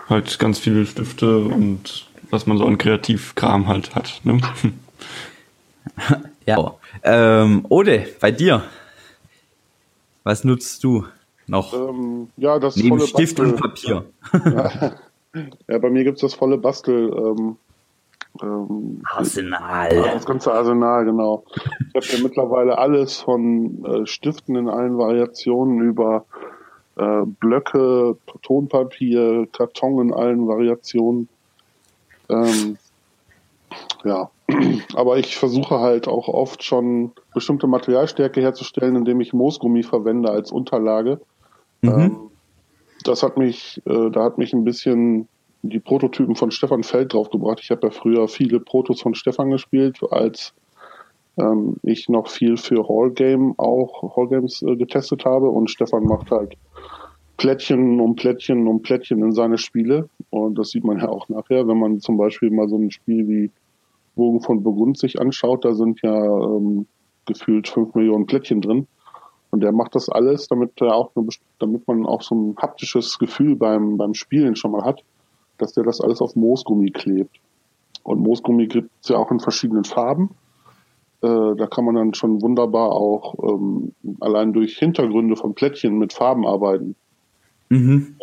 Halt 0.09 0.39
ganz 0.39 0.59
viele 0.59 0.87
Stifte 0.87 1.39
und 1.39 2.07
was 2.31 2.47
man 2.47 2.59
so 2.59 2.65
an 2.65 2.79
Kreativkram 2.79 3.69
halt 3.69 3.95
hat. 3.95 4.21
Ne? 4.25 4.41
ja. 6.47 6.75
Ähm, 7.03 7.65
Ode, 7.69 8.07
bei 8.21 8.31
dir. 8.31 8.63
Was 10.25 10.45
nutzt 10.45 10.83
du 10.83 11.05
noch? 11.47 11.73
Ähm, 11.73 12.29
ja, 12.37 12.59
das 12.59 12.77
Neben 12.77 12.89
volle 12.91 13.07
Stift 13.07 13.37
Bastel. 13.37 13.53
und 13.53 13.61
Papier. 13.61 14.05
Ja, 14.45 14.95
ja 15.69 15.79
bei 15.79 15.91
mir 15.91 16.05
gibt 16.05 16.17
es 16.17 16.23
das 16.23 16.35
volle 16.35 16.59
Bastel. 16.59 17.13
Ähm, 17.13 17.57
ähm, 18.43 19.03
Arsenal. 19.05 19.89
Das 20.13 20.27
ganze 20.27 20.53
Arsenal, 20.53 21.05
genau. 21.05 21.45
Ich 21.95 21.95
habe 21.95 22.17
ja 22.17 22.23
mittlerweile 22.23 22.79
alles 22.79 23.21
von 23.21 23.85
äh, 23.85 24.07
Stiften 24.07 24.57
in 24.57 24.69
allen 24.69 24.99
Variationen 24.99 25.81
über 25.81 26.27
äh, 26.97 27.23
Blöcke, 27.25 28.17
Tonpapier, 28.43 29.47
Karton 29.53 30.09
in 30.09 30.15
allen 30.15 30.49
Variationen. 30.49 31.29
Ähm, 32.29 32.79
ja, 34.05 34.31
aber 34.95 35.19
ich 35.19 35.37
versuche 35.37 35.81
halt 35.81 36.09
auch 36.09 36.29
oft 36.29 36.63
schon 36.63 37.13
bestimmte 37.35 37.67
Materialstärke 37.67 38.41
herzustellen, 38.41 38.97
indem 38.97 39.21
ich 39.21 39.33
Moosgummi 39.33 39.83
verwende 39.83 40.31
als 40.31 40.53
Unterlage. 40.53 41.21
Mhm. 41.83 41.91
Ähm, 41.91 42.19
das 43.05 43.23
hat 43.23 43.37
mich, 43.37 43.83
äh, 43.87 44.11
da 44.11 44.25
hat 44.25 44.39
mich 44.39 44.53
ein 44.53 44.65
bisschen 44.65 45.29
die 45.63 45.81
Prototypen 45.81 46.37
von 46.37 46.51
Stefan 46.51 46.83
Feld 46.83 47.13
draufgebracht. 47.13 47.61
Ich 47.61 47.71
habe 47.71 47.87
ja 47.87 47.91
früher 47.91 48.29
viele 48.29 48.61
Protos 48.61 49.01
von 49.01 49.15
Stefan 49.15 49.51
gespielt, 49.51 49.99
als 50.11 50.55
ähm, 51.37 51.77
ich 51.83 52.09
noch 52.09 52.29
viel 52.29 52.57
für 52.57 52.89
Hallgame 52.89 53.55
auch 53.57 54.17
Hallgames 54.17 54.63
äh, 54.63 54.77
getestet 54.77 55.25
habe 55.25 55.49
und 55.49 55.71
Stefan 55.71 56.05
macht 56.05 56.31
halt 56.31 56.57
Plättchen 57.37 58.01
um 58.01 58.17
Plättchen 58.17 58.67
um 58.67 58.83
Plättchen 58.83 59.23
in 59.23 59.33
seine 59.33 59.59
Spiele. 59.59 60.09
Und 60.31 60.59
das 60.59 60.71
sieht 60.71 60.85
man 60.85 60.99
ja 60.99 61.09
auch 61.09 61.29
nachher, 61.29 61.67
wenn 61.69 61.79
man 61.79 62.01
zum 62.01 62.17
Beispiel 62.17 62.51
mal 62.51 62.69
so 62.69 62.77
ein 62.77 62.91
Spiel 62.91 63.29
wie 63.29 63.51
Bogen 64.15 64.41
von 64.41 64.63
Burgund 64.63 64.99
sich 64.99 65.21
anschaut, 65.21 65.65
da 65.65 65.75
sind 65.75 66.01
ja 66.03 66.17
ähm, 66.17 66.87
gefühlt 67.27 67.69
fünf 67.69 67.95
Millionen 67.95 68.27
Plättchen 68.27 68.63
drin. 68.63 68.87
Und 69.51 69.61
der 69.61 69.73
macht 69.73 69.95
das 69.95 70.09
alles, 70.09 70.49
damit 70.49 70.81
er 70.81 70.95
auch 70.95 71.13
eine, 71.15 71.29
damit 71.59 71.87
man 71.87 72.07
auch 72.07 72.23
so 72.23 72.35
ein 72.35 72.57
haptisches 72.57 73.19
Gefühl 73.19 73.57
beim, 73.57 73.97
beim 73.97 74.15
Spielen 74.15 74.57
schon 74.57 74.73
mal 74.73 74.85
hat, 74.85 75.05
dass 75.59 75.73
der 75.73 75.85
das 75.85 76.01
alles 76.01 76.21
auf 76.21 76.35
Moosgummi 76.35 76.91
klebt. 76.91 77.37
Und 78.03 78.21
Moosgummi 78.21 78.67
gibt 78.67 78.91
es 79.03 79.11
ja 79.11 79.19
auch 79.19 79.31
in 79.31 79.41
verschiedenen 79.41 79.85
Farben. 79.85 80.31
Äh, 81.23 81.55
da 81.57 81.67
kann 81.67 81.85
man 81.85 81.95
dann 81.95 82.15
schon 82.15 82.43
wunderbar 82.43 82.93
auch 82.93 83.35
ähm, 83.43 83.93
allein 84.21 84.53
durch 84.53 84.79
Hintergründe 84.79 85.37
von 85.37 85.55
Plättchen 85.55 85.99
mit 85.99 86.13
Farben 86.13 86.47
arbeiten. 86.47 86.97
Mhm. 87.69 88.17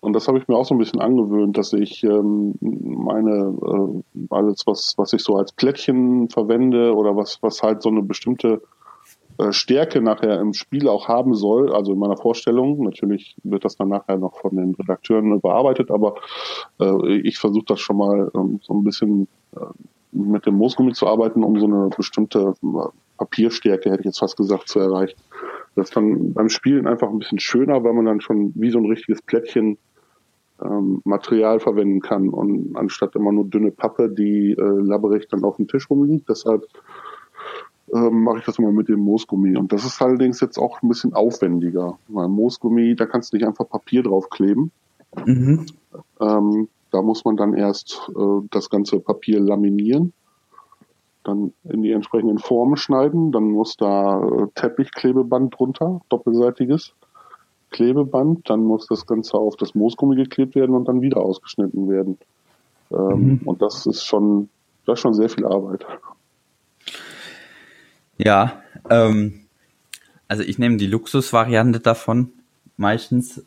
Und 0.00 0.12
das 0.12 0.28
habe 0.28 0.38
ich 0.38 0.46
mir 0.46 0.56
auch 0.56 0.64
so 0.64 0.74
ein 0.74 0.78
bisschen 0.78 1.00
angewöhnt, 1.00 1.58
dass 1.58 1.72
ich 1.72 2.04
ähm, 2.04 2.54
meine 2.60 3.54
äh, 3.60 4.26
alles, 4.30 4.66
was, 4.66 4.94
was 4.96 5.12
ich 5.12 5.22
so 5.22 5.36
als 5.36 5.52
Plättchen 5.52 6.28
verwende 6.28 6.94
oder 6.94 7.16
was, 7.16 7.42
was 7.42 7.62
halt 7.62 7.82
so 7.82 7.88
eine 7.88 8.02
bestimmte 8.02 8.62
äh, 9.38 9.52
Stärke 9.52 10.00
nachher 10.00 10.40
im 10.40 10.54
Spiel 10.54 10.88
auch 10.88 11.08
haben 11.08 11.34
soll, 11.34 11.72
also 11.72 11.92
in 11.92 11.98
meiner 11.98 12.16
Vorstellung. 12.16 12.84
Natürlich 12.84 13.36
wird 13.42 13.64
das 13.64 13.76
dann 13.76 13.88
nachher 13.88 14.16
noch 14.16 14.38
von 14.38 14.56
den 14.56 14.74
Redakteuren 14.74 15.32
überarbeitet, 15.32 15.90
aber 15.90 16.14
äh, 16.80 17.18
ich 17.18 17.38
versuche 17.38 17.66
das 17.66 17.80
schon 17.80 17.96
mal 17.96 18.30
ähm, 18.34 18.60
so 18.62 18.74
ein 18.74 18.84
bisschen 18.84 19.28
äh, 19.56 19.60
mit 20.12 20.46
dem 20.46 20.54
Moosgummi 20.54 20.92
zu 20.92 21.06
arbeiten, 21.06 21.42
um 21.42 21.58
so 21.58 21.66
eine 21.66 21.90
bestimmte 21.94 22.54
äh, 22.62 22.88
Papierstärke, 23.18 23.90
hätte 23.90 24.00
ich 24.00 24.06
jetzt 24.06 24.20
fast 24.20 24.36
gesagt, 24.36 24.68
zu 24.68 24.78
erreichen. 24.78 25.18
Das 25.76 25.88
ist 25.88 25.96
dann 25.96 26.32
beim 26.32 26.48
Spielen 26.48 26.86
einfach 26.86 27.08
ein 27.08 27.18
bisschen 27.18 27.38
schöner, 27.38 27.84
weil 27.84 27.92
man 27.92 28.06
dann 28.06 28.20
schon 28.20 28.52
wie 28.54 28.70
so 28.70 28.78
ein 28.78 28.86
richtiges 28.86 29.22
Plättchen 29.22 29.78
ähm, 30.62 31.02
Material 31.04 31.60
verwenden 31.60 32.00
kann 32.00 32.30
und 32.30 32.74
anstatt 32.76 33.14
immer 33.14 33.30
nur 33.30 33.44
dünne 33.44 33.70
Pappe, 33.70 34.08
die 34.08 34.52
äh, 34.52 34.62
labberig 34.62 35.28
dann 35.28 35.44
auf 35.44 35.56
dem 35.56 35.68
Tisch 35.68 35.88
rumliegt. 35.90 36.28
Deshalb 36.30 36.64
ähm, 37.94 38.22
mache 38.22 38.38
ich 38.38 38.44
das 38.44 38.58
immer 38.58 38.72
mit 38.72 38.88
dem 38.88 39.00
Moosgummi. 39.00 39.56
Und 39.56 39.70
das 39.70 39.84
ist 39.84 40.00
allerdings 40.00 40.40
jetzt 40.40 40.58
auch 40.58 40.82
ein 40.82 40.88
bisschen 40.88 41.12
aufwendiger, 41.12 41.98
weil 42.08 42.28
Moosgummi, 42.28 42.96
da 42.96 43.04
kannst 43.04 43.32
du 43.32 43.36
nicht 43.36 43.46
einfach 43.46 43.68
Papier 43.68 44.02
draufkleben. 44.02 44.72
Mhm. 45.26 45.66
Ähm, 46.20 46.68
da 46.90 47.02
muss 47.02 47.24
man 47.26 47.36
dann 47.36 47.52
erst 47.52 48.10
äh, 48.16 48.46
das 48.50 48.70
ganze 48.70 48.98
Papier 48.98 49.40
laminieren 49.40 50.14
dann 51.26 51.52
in 51.64 51.82
die 51.82 51.92
entsprechenden 51.92 52.38
Formen 52.38 52.76
schneiden. 52.76 53.32
Dann 53.32 53.44
muss 53.44 53.76
da 53.76 54.20
äh, 54.22 54.46
Teppichklebeband 54.54 55.58
drunter, 55.58 56.00
doppelseitiges 56.08 56.94
Klebeband. 57.70 58.48
Dann 58.48 58.60
muss 58.60 58.86
das 58.86 59.06
Ganze 59.06 59.34
auf 59.34 59.56
das 59.56 59.74
Moosgummi 59.74 60.16
geklebt 60.16 60.54
werden 60.54 60.74
und 60.74 60.86
dann 60.86 61.02
wieder 61.02 61.18
ausgeschnitten 61.18 61.88
werden. 61.88 62.18
Ähm, 62.90 63.40
mhm. 63.40 63.40
Und 63.44 63.62
das 63.62 63.86
ist 63.86 64.04
schon, 64.04 64.48
das 64.84 64.94
ist 64.94 65.00
schon 65.02 65.14
sehr 65.14 65.28
viel 65.28 65.46
Arbeit. 65.46 65.84
Ja, 68.18 68.62
ähm, 68.88 69.46
also 70.28 70.42
ich 70.42 70.58
nehme 70.58 70.76
die 70.76 70.86
Luxusvariante 70.86 71.80
davon 71.80 72.32
meistens, 72.76 73.44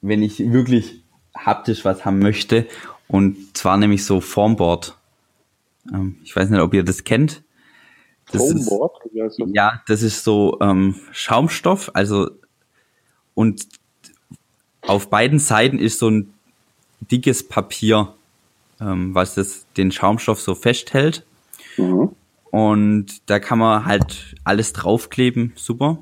wenn 0.00 0.22
ich 0.22 0.52
wirklich 0.52 1.02
haptisch 1.36 1.84
was 1.84 2.04
haben 2.04 2.18
möchte. 2.18 2.66
Und 3.08 3.56
zwar 3.56 3.76
nämlich 3.76 4.04
so 4.04 4.20
Formboard. 4.20 4.96
Ähm, 5.92 6.16
ich 6.22 6.34
weiß 6.34 6.50
nicht, 6.50 6.60
ob 6.60 6.74
ihr 6.74 6.84
das 6.84 7.04
kennt. 7.04 7.42
Das 8.30 8.42
Foamboard? 8.42 9.04
Ist, 9.12 9.40
ja, 9.52 9.82
das 9.86 10.02
ist 10.02 10.24
so 10.24 10.58
ähm, 10.60 10.96
Schaumstoff, 11.12 11.90
also 11.94 12.30
und 13.34 13.66
auf 14.82 15.10
beiden 15.10 15.38
Seiten 15.38 15.78
ist 15.78 15.98
so 15.98 16.10
ein 16.10 16.32
dickes 17.00 17.46
Papier, 17.46 18.14
ähm, 18.80 19.14
was 19.14 19.34
das, 19.34 19.66
den 19.76 19.92
Schaumstoff 19.92 20.40
so 20.40 20.54
festhält. 20.54 21.24
Mhm. 21.76 22.10
Und 22.50 23.28
da 23.28 23.40
kann 23.40 23.58
man 23.58 23.84
halt 23.84 24.36
alles 24.44 24.72
draufkleben, 24.72 25.52
super. 25.56 25.98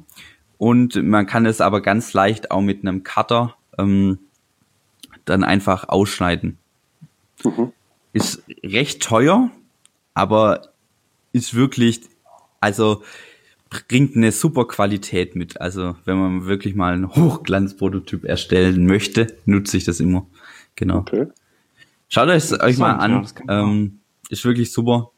Und 0.59 1.03
man 1.03 1.27
kann 1.27 1.47
es 1.47 1.61
aber 1.61 1.81
ganz 1.81 2.12
leicht 2.12 2.51
auch 2.51 2.61
mit 2.61 2.83
einem 2.83 3.03
Cutter 3.03 3.57
ähm, 3.79 4.19
dann 5.25 5.45
einfach 5.45 5.89
ausschneiden. 5.89 6.59
Mhm. 7.43 7.73
Ist 8.12 8.43
recht 8.62 9.03
teuer, 9.03 9.51
aber 10.14 10.69
ist 11.33 11.54
wirklich, 11.54 12.02
also 12.61 13.02
bringt 13.71 14.16
eine 14.16 14.33
super 14.33 14.66
Qualität 14.66 15.35
mit. 15.35 15.61
Also 15.61 15.97
wenn 16.04 16.19
man 16.19 16.47
wirklich 16.47 16.75
mal 16.75 16.92
einen 16.92 17.14
Hochglanzprototyp 17.14 18.25
erstellen 18.25 18.87
möchte, 18.87 19.35
nutze 19.47 19.76
ich 19.76 19.85
das 19.85 20.00
immer. 20.00 20.26
Genau. 20.76 20.99
Okay. 20.99 21.26
Schaut 22.09 22.28
euch 22.28 22.52
euch 22.61 22.78
mal 22.78 22.92
an. 22.92 23.26
Ja, 23.49 23.62
ähm, 23.62 24.00
ist 24.28 24.45
wirklich 24.45 24.73
super. 24.73 25.11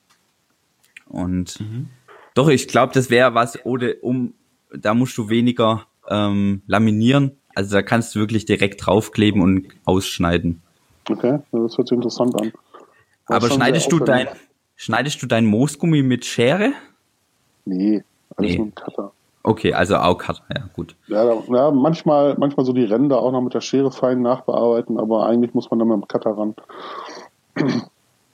Und 1.06 1.60
mhm. 1.60 1.88
doch, 2.34 2.48
ich 2.48 2.68
glaube, 2.68 2.92
das 2.92 3.10
wäre 3.10 3.34
was, 3.34 3.64
oder 3.64 3.94
um, 4.02 4.34
da 4.72 4.94
musst 4.94 5.18
du 5.18 5.28
weniger 5.28 5.86
ähm, 6.08 6.62
laminieren. 6.66 7.32
Also 7.54 7.74
da 7.76 7.82
kannst 7.82 8.14
du 8.14 8.20
wirklich 8.20 8.46
direkt 8.46 8.84
draufkleben 8.84 9.40
und 9.40 9.68
ausschneiden. 9.84 10.62
Okay, 11.08 11.38
das 11.52 11.76
hört 11.76 11.88
sich 11.88 11.96
interessant 11.96 12.34
an. 12.40 12.52
Aber 13.26 13.50
schneidest 13.50 13.90
du 13.90 13.98
dein, 14.00 14.28
schneidest 14.76 15.23
du 15.23 15.26
dein 15.26 15.47
Moosgummi 15.47 16.02
mit 16.02 16.25
Schere? 16.25 16.73
Nee, 17.64 18.02
alles 18.37 18.52
nee. 18.52 18.59
mit 18.59 18.76
Cutter. 18.76 19.12
Okay, 19.43 19.75
also 19.75 19.97
auch 19.97 20.16
Cutter, 20.16 20.43
ja, 20.54 20.69
gut. 20.73 20.97
Ja, 21.07 21.35
ja, 21.35 21.71
manchmal, 21.71 22.35
manchmal 22.38 22.64
so 22.64 22.73
die 22.73 22.85
Ränder 22.85 23.21
auch 23.21 23.31
noch 23.31 23.43
mit 23.43 23.52
der 23.52 23.61
Schere 23.61 23.93
fein 23.93 24.23
nachbearbeiten, 24.23 24.99
aber 24.99 25.26
eigentlich 25.26 25.52
muss 25.52 25.71
man 25.71 25.78
dann 25.78 25.88
mit 25.88 25.97
dem 25.99 26.09
Cutter 26.09 26.31
ran. 26.31 26.54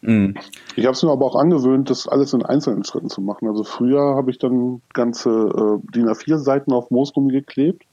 Mhm. 0.03 0.35
Ich 0.77 0.87
habe 0.87 0.95
es 0.95 1.03
mir 1.03 1.11
aber 1.11 1.27
auch 1.27 1.37
angewöhnt, 1.37 1.91
das 1.91 2.09
alles 2.09 2.33
in 2.33 2.45
einzelnen 2.45 2.85
Schritten 2.85 3.11
zu 3.11 3.21
machen. 3.21 3.49
Also 3.49 3.65
früher 3.65 4.15
habe 4.15 4.31
ich 4.31 4.39
dann 4.39 4.81
ganze 4.95 5.31
äh, 5.31 5.93
DIN 5.93 6.09
A4 6.09 6.39
Seiten 6.39 6.73
auf 6.73 6.91
Moosgummi 6.91 7.33
geklebt, 7.33 7.85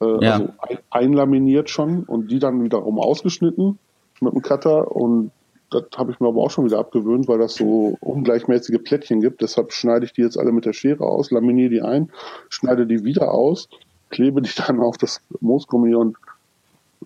äh, 0.00 0.24
ja. 0.24 0.34
also 0.34 0.48
ein, 0.58 0.78
einlaminiert 0.90 1.70
schon 1.70 2.04
und 2.04 2.30
die 2.30 2.38
dann 2.38 2.62
wiederum 2.62 3.00
ausgeschnitten 3.00 3.78
mit 4.20 4.34
dem 4.34 4.42
Cutter 4.42 4.94
und 4.94 5.30
das 5.70 5.84
habe 5.96 6.12
ich 6.12 6.20
mir 6.20 6.28
aber 6.28 6.42
auch 6.42 6.50
schon 6.50 6.64
wieder 6.64 6.78
abgewöhnt, 6.78 7.28
weil 7.28 7.38
das 7.38 7.54
so 7.54 7.96
ungleichmäßige 8.00 8.78
Plättchen 8.82 9.20
gibt. 9.20 9.42
Deshalb 9.42 9.72
schneide 9.72 10.04
ich 10.04 10.12
die 10.12 10.22
jetzt 10.22 10.38
alle 10.38 10.52
mit 10.52 10.64
der 10.64 10.72
Schere 10.72 11.04
aus, 11.04 11.30
laminiere 11.30 11.70
die 11.70 11.82
ein, 11.82 12.10
schneide 12.48 12.86
die 12.86 13.04
wieder 13.04 13.32
aus, 13.32 13.68
klebe 14.10 14.42
die 14.42 14.50
dann 14.66 14.80
auf 14.80 14.96
das 14.96 15.20
Moosgummi 15.40 15.94
und 15.94 16.16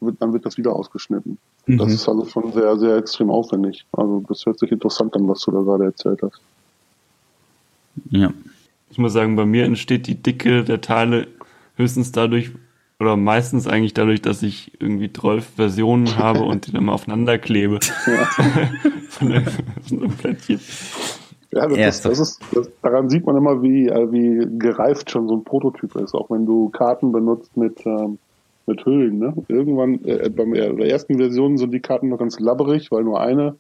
wird, 0.01 0.17
dann 0.21 0.33
wird 0.33 0.47
das 0.47 0.57
wieder 0.57 0.75
ausgeschnitten. 0.75 1.39
Mhm. 1.67 1.79
Das 1.79 1.93
ist 1.93 2.09
also 2.09 2.25
schon 2.27 2.53
sehr, 2.53 2.77
sehr 2.79 2.97
extrem 2.97 3.31
aufwendig. 3.31 3.87
Also 3.93 4.23
das 4.29 4.45
hört 4.47 4.59
sich 4.59 4.71
interessant 4.73 5.15
an, 5.17 5.29
was 5.29 5.41
du 5.41 5.51
da 5.51 5.61
gerade 5.61 5.85
erzählt 5.85 6.21
hast. 6.23 6.41
Ja. 8.11 8.33
Ich 8.91 8.99
muss 8.99 9.13
sagen, 9.13 9.37
bei 9.37 9.47
mir 9.47 9.65
entsteht 9.65 10.07
die 10.07 10.17
Dicke 10.17 10.65
der 10.65 10.81
Teile 10.81 11.29
höchstens 11.77 12.13
dadurch, 12.13 12.51
oder 13.01 13.17
meistens 13.17 13.67
eigentlich 13.67 13.95
dadurch, 13.95 14.21
dass 14.21 14.43
ich 14.43 14.73
irgendwie 14.79 15.13
12 15.13 15.45
Versionen 15.57 16.17
habe 16.17 16.43
und 16.43 16.67
die 16.67 16.73
dann 16.73 16.85
mal 16.85 16.93
aufeinander 16.93 17.39
klebe. 17.39 17.81
Ja. 18.07 18.25
von, 19.09 19.33
einem, 19.33 19.47
von 19.89 20.03
einem 20.03 20.13
Plättchen. 20.13 20.61
Ja, 21.53 21.67
das, 21.67 22.03
das 22.03 22.21
ist, 22.21 22.41
das, 22.53 22.71
daran 22.83 23.09
sieht 23.09 23.27
man 23.27 23.37
immer, 23.37 23.63
wie, 23.63 23.89
äh, 23.89 24.13
wie 24.13 24.47
gereift 24.59 25.11
schon 25.11 25.27
so 25.27 25.35
ein 25.35 25.45
Prototyp 25.45 25.97
ist, 25.97 26.15
auch 26.15 26.31
wenn 26.31 26.47
du 26.47 26.69
Karten 26.69 27.11
benutzt 27.11 27.57
mit, 27.57 27.85
ähm, 27.87 28.19
mit 28.67 28.85
Hüllen. 28.85 29.19
Ne? 29.19 29.35
Irgendwann, 29.49 30.05
äh, 30.05 30.31
bei 30.31 30.45
der 30.45 30.89
ersten 30.89 31.17
Version 31.17 31.59
sind 31.59 31.73
die 31.73 31.81
Karten 31.81 32.11
noch 32.11 32.19
ganz 32.19 32.39
labberig, 32.39 32.93
weil 32.93 33.03
nur 33.03 33.21
eine 33.21 33.57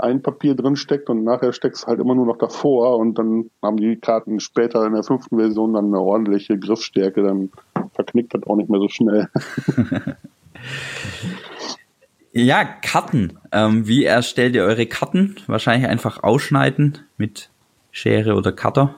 ein 0.00 0.22
Papier 0.22 0.54
drin 0.54 0.76
steckt 0.76 1.08
und 1.10 1.24
nachher 1.24 1.52
steckst 1.52 1.86
halt 1.86 2.00
immer 2.00 2.14
nur 2.14 2.26
noch 2.26 2.38
davor 2.38 2.98
und 2.98 3.18
dann 3.18 3.50
haben 3.62 3.76
die 3.76 3.96
Karten 3.96 4.40
später 4.40 4.84
in 4.86 4.94
der 4.94 5.02
fünften 5.02 5.38
Version 5.38 5.74
dann 5.74 5.86
eine 5.86 6.00
ordentliche 6.00 6.58
Griffstärke, 6.58 7.22
dann 7.22 7.50
verknickt 7.92 8.34
das 8.34 8.42
auch 8.44 8.56
nicht 8.56 8.70
mehr 8.70 8.80
so 8.80 8.88
schnell. 8.88 9.28
ja, 12.32 12.64
Karten. 12.64 13.38
Ähm, 13.52 13.86
wie 13.86 14.04
erstellt 14.04 14.54
ihr 14.54 14.64
eure 14.64 14.86
Karten? 14.86 15.36
Wahrscheinlich 15.46 15.88
einfach 15.88 16.22
ausschneiden 16.22 16.98
mit 17.16 17.50
Schere 17.90 18.34
oder 18.34 18.52
Cutter? 18.52 18.94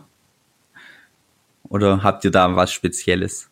Oder 1.69 2.03
habt 2.03 2.25
ihr 2.25 2.31
da 2.31 2.55
was 2.55 2.73
Spezielles? 2.73 3.51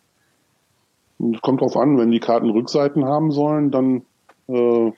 Es 1.33 1.41
kommt 1.41 1.61
drauf 1.61 1.75
an, 1.77 1.97
wenn 1.97 2.11
die 2.11 2.19
Karten 2.19 2.49
Rückseiten 2.49 3.05
haben 3.05 3.31
sollen, 3.31 3.71
dann 3.71 4.03
äh, 4.47 4.91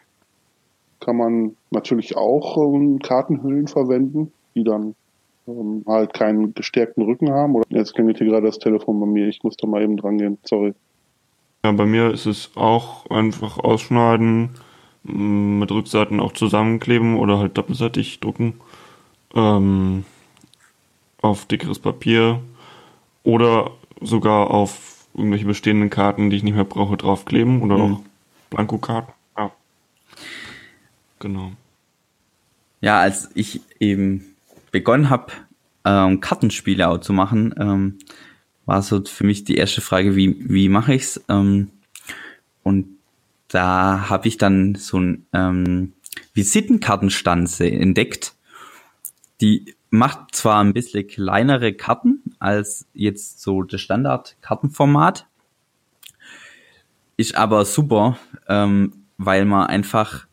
kann 1.04 1.18
man 1.18 1.58
natürlich 1.72 2.16
auch 2.16 2.58
ähm, 2.58 3.00
Kartenhüllen 3.00 3.68
verwenden, 3.68 4.32
die 4.56 4.63
dann 4.63 4.96
ähm, 5.48 5.84
halt 5.88 6.13
keinen 6.13 6.54
gestärkten 6.54 7.04
Rücken 7.04 7.32
haben. 7.32 7.56
Oder 7.56 7.66
jetzt 7.70 7.94
klingelt 7.94 8.18
hier 8.18 8.28
gerade 8.28 8.46
das 8.46 8.60
Telefon 8.60 9.00
bei 9.00 9.06
mir, 9.06 9.28
ich 9.28 9.44
muss 9.44 9.58
da 9.58 9.68
mal 9.68 9.84
eben 9.84 9.98
dran 9.98 10.18
gehen, 10.18 10.38
sorry. 10.44 10.74
Ja, 11.63 11.72
bei 11.72 11.86
mir 11.86 12.12
ist 12.12 12.26
es 12.26 12.52
auch 12.56 13.10
einfach 13.10 13.58
ausschneiden, 13.58 14.50
mm, 15.04 15.60
mit 15.60 15.72
Rückseiten 15.72 16.20
auch 16.20 16.34
zusammenkleben 16.34 17.18
oder 17.18 17.39
halt 17.39 17.58
doppelseitig 17.58 18.20
drucken. 18.20 18.56
Ähm, 19.36 20.06
auf 21.22 21.46
dickeres 21.46 21.80
Papier 21.80 22.42
oder 23.24 23.72
sogar 24.02 24.52
auf 24.52 25.08
irgendwelche 25.13 25.46
bestehenden 25.46 25.89
Karten, 25.89 26.30
die 26.30 26.38
ich 26.38 26.44
nicht 26.44 26.56
mehr 26.56 26.66
brauche, 26.66 26.98
draufkleben 26.98 27.62
oder 27.62 27.78
mhm. 27.78 27.94
auch 27.94 28.00
Blankokarten. 28.50 29.13
Genau. 31.23 31.53
Ja, 32.81 32.99
als 32.99 33.29
ich 33.33 33.62
eben 33.79 34.36
begonnen 34.73 35.09
habe, 35.09 35.31
ähm, 35.86 36.19
Kartenspiele 36.19 36.89
auch 36.89 36.97
zu 36.97 37.13
machen, 37.13 37.55
ähm, 37.57 37.97
war 38.65 38.81
so 38.81 39.01
für 39.05 39.23
mich 39.23 39.45
die 39.45 39.55
erste 39.55 39.79
Frage, 39.79 40.17
wie, 40.17 40.36
wie 40.49 40.67
mache 40.67 40.95
ich's? 40.95 41.23
Ähm, 41.29 41.69
und 42.63 42.97
da 43.47 44.09
habe 44.09 44.27
ich 44.27 44.38
dann 44.38 44.75
so 44.75 44.99
ein 44.99 45.25
ähm, 45.31 45.93
Visitenkartenstanze 46.33 47.71
entdeckt. 47.71 48.33
Die 49.39 49.75
macht 49.91 50.36
zwar 50.36 50.62
ein 50.62 50.73
bisschen 50.73 51.07
kleinere 51.07 51.71
Karten 51.71 52.36
als 52.39 52.86
jetzt 52.93 53.41
so 53.41 53.63
das 53.63 53.79
Standard-Kartenformat, 53.79 55.25
ist 57.15 57.36
aber 57.36 57.63
super, 57.63 58.19
ähm, 58.49 59.05
weil 59.17 59.45
man 59.45 59.67
einfach 59.67 60.27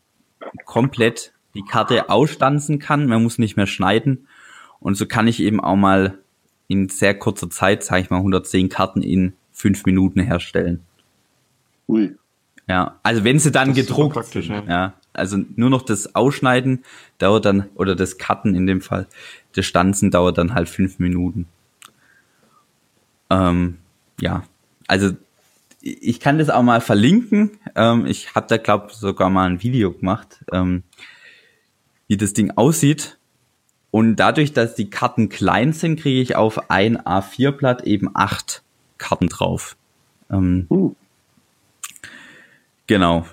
komplett 0.65 1.33
die 1.53 1.63
Karte 1.63 2.09
ausstanzen 2.09 2.79
kann. 2.79 3.07
Man 3.07 3.23
muss 3.23 3.37
nicht 3.37 3.57
mehr 3.57 3.67
schneiden. 3.67 4.27
Und 4.79 4.95
so 4.95 5.05
kann 5.05 5.27
ich 5.27 5.41
eben 5.41 5.59
auch 5.59 5.75
mal 5.75 6.17
in 6.67 6.89
sehr 6.89 7.17
kurzer 7.17 7.49
Zeit, 7.49 7.83
sage 7.83 8.01
ich 8.01 8.09
mal, 8.09 8.17
110 8.17 8.69
Karten 8.69 9.01
in 9.01 9.33
fünf 9.51 9.85
Minuten 9.85 10.21
herstellen. 10.21 10.81
Ui. 11.87 12.15
Ja, 12.67 12.99
also 13.03 13.23
wenn 13.23 13.39
sie 13.39 13.51
dann 13.51 13.69
das 13.69 13.77
gedruckt 13.77 14.25
sind, 14.25 14.47
ja. 14.47 14.63
ja. 14.63 14.93
Also 15.13 15.37
nur 15.55 15.69
noch 15.69 15.81
das 15.81 16.15
Ausschneiden 16.15 16.85
dauert 17.17 17.43
dann, 17.43 17.69
oder 17.75 17.95
das 17.95 18.17
Cutten 18.17 18.55
in 18.55 18.65
dem 18.65 18.79
Fall, 18.79 19.07
das 19.53 19.65
Stanzen 19.65 20.09
dauert 20.09 20.37
dann 20.37 20.53
halt 20.53 20.69
fünf 20.69 20.99
Minuten. 20.99 21.47
Ähm, 23.29 23.77
ja, 24.21 24.43
also 24.87 25.11
ich 25.81 26.19
kann 26.19 26.37
das 26.37 26.49
auch 26.49 26.63
mal 26.63 26.81
verlinken. 26.81 27.57
Ähm, 27.75 28.05
ich 28.05 28.35
habe 28.35 28.47
da, 28.47 28.57
glaube 28.57 28.93
sogar 28.93 29.29
mal 29.29 29.49
ein 29.49 29.63
Video 29.63 29.91
gemacht, 29.91 30.43
ähm, 30.51 30.83
wie 32.07 32.17
das 32.17 32.33
Ding 32.33 32.51
aussieht. 32.51 33.17
Und 33.89 34.15
dadurch, 34.15 34.53
dass 34.53 34.75
die 34.75 34.89
Karten 34.89 35.27
klein 35.27 35.73
sind, 35.73 35.99
kriege 35.99 36.21
ich 36.21 36.35
auf 36.35 36.69
ein 36.69 36.97
A4-Blatt 36.97 37.83
eben 37.83 38.11
acht 38.13 38.63
Karten 38.97 39.27
drauf. 39.27 39.75
Ähm, 40.29 40.67
uh. 40.69 40.95
Genau. 42.87 43.25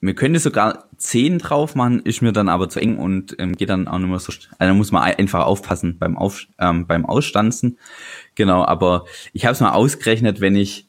Wir 0.00 0.14
können 0.14 0.38
sogar 0.38 0.88
zehn 0.98 1.38
drauf 1.38 1.74
machen, 1.74 2.00
ist 2.00 2.20
mir 2.20 2.32
dann 2.32 2.50
aber 2.50 2.68
zu 2.68 2.78
eng 2.80 2.98
und 2.98 3.36
ähm, 3.38 3.56
geht 3.56 3.70
dann 3.70 3.88
auch 3.88 3.98
nicht 3.98 4.08
mehr 4.08 4.18
so. 4.18 4.32
Also 4.32 4.50
da 4.58 4.74
muss 4.74 4.92
man 4.92 5.02
einfach 5.02 5.46
aufpassen 5.46 5.98
beim, 5.98 6.18
Auf, 6.18 6.46
ähm, 6.58 6.86
beim 6.86 7.06
Ausstanzen. 7.06 7.78
Genau, 8.34 8.64
aber 8.64 9.06
ich 9.32 9.46
habe 9.46 9.54
es 9.54 9.60
mal 9.60 9.72
ausgerechnet, 9.72 10.42
wenn 10.42 10.56
ich 10.56 10.88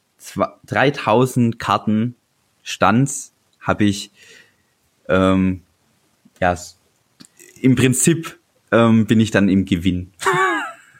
3000 0.66 1.58
Karten 1.58 2.14
Stanz 2.62 3.32
habe 3.60 3.84
ich 3.84 4.10
ähm, 5.08 5.62
ja 6.40 6.56
im 7.60 7.74
Prinzip 7.76 8.38
ähm, 8.72 9.06
bin 9.06 9.20
ich 9.20 9.30
dann 9.30 9.48
im 9.48 9.64
Gewinn. 9.64 10.12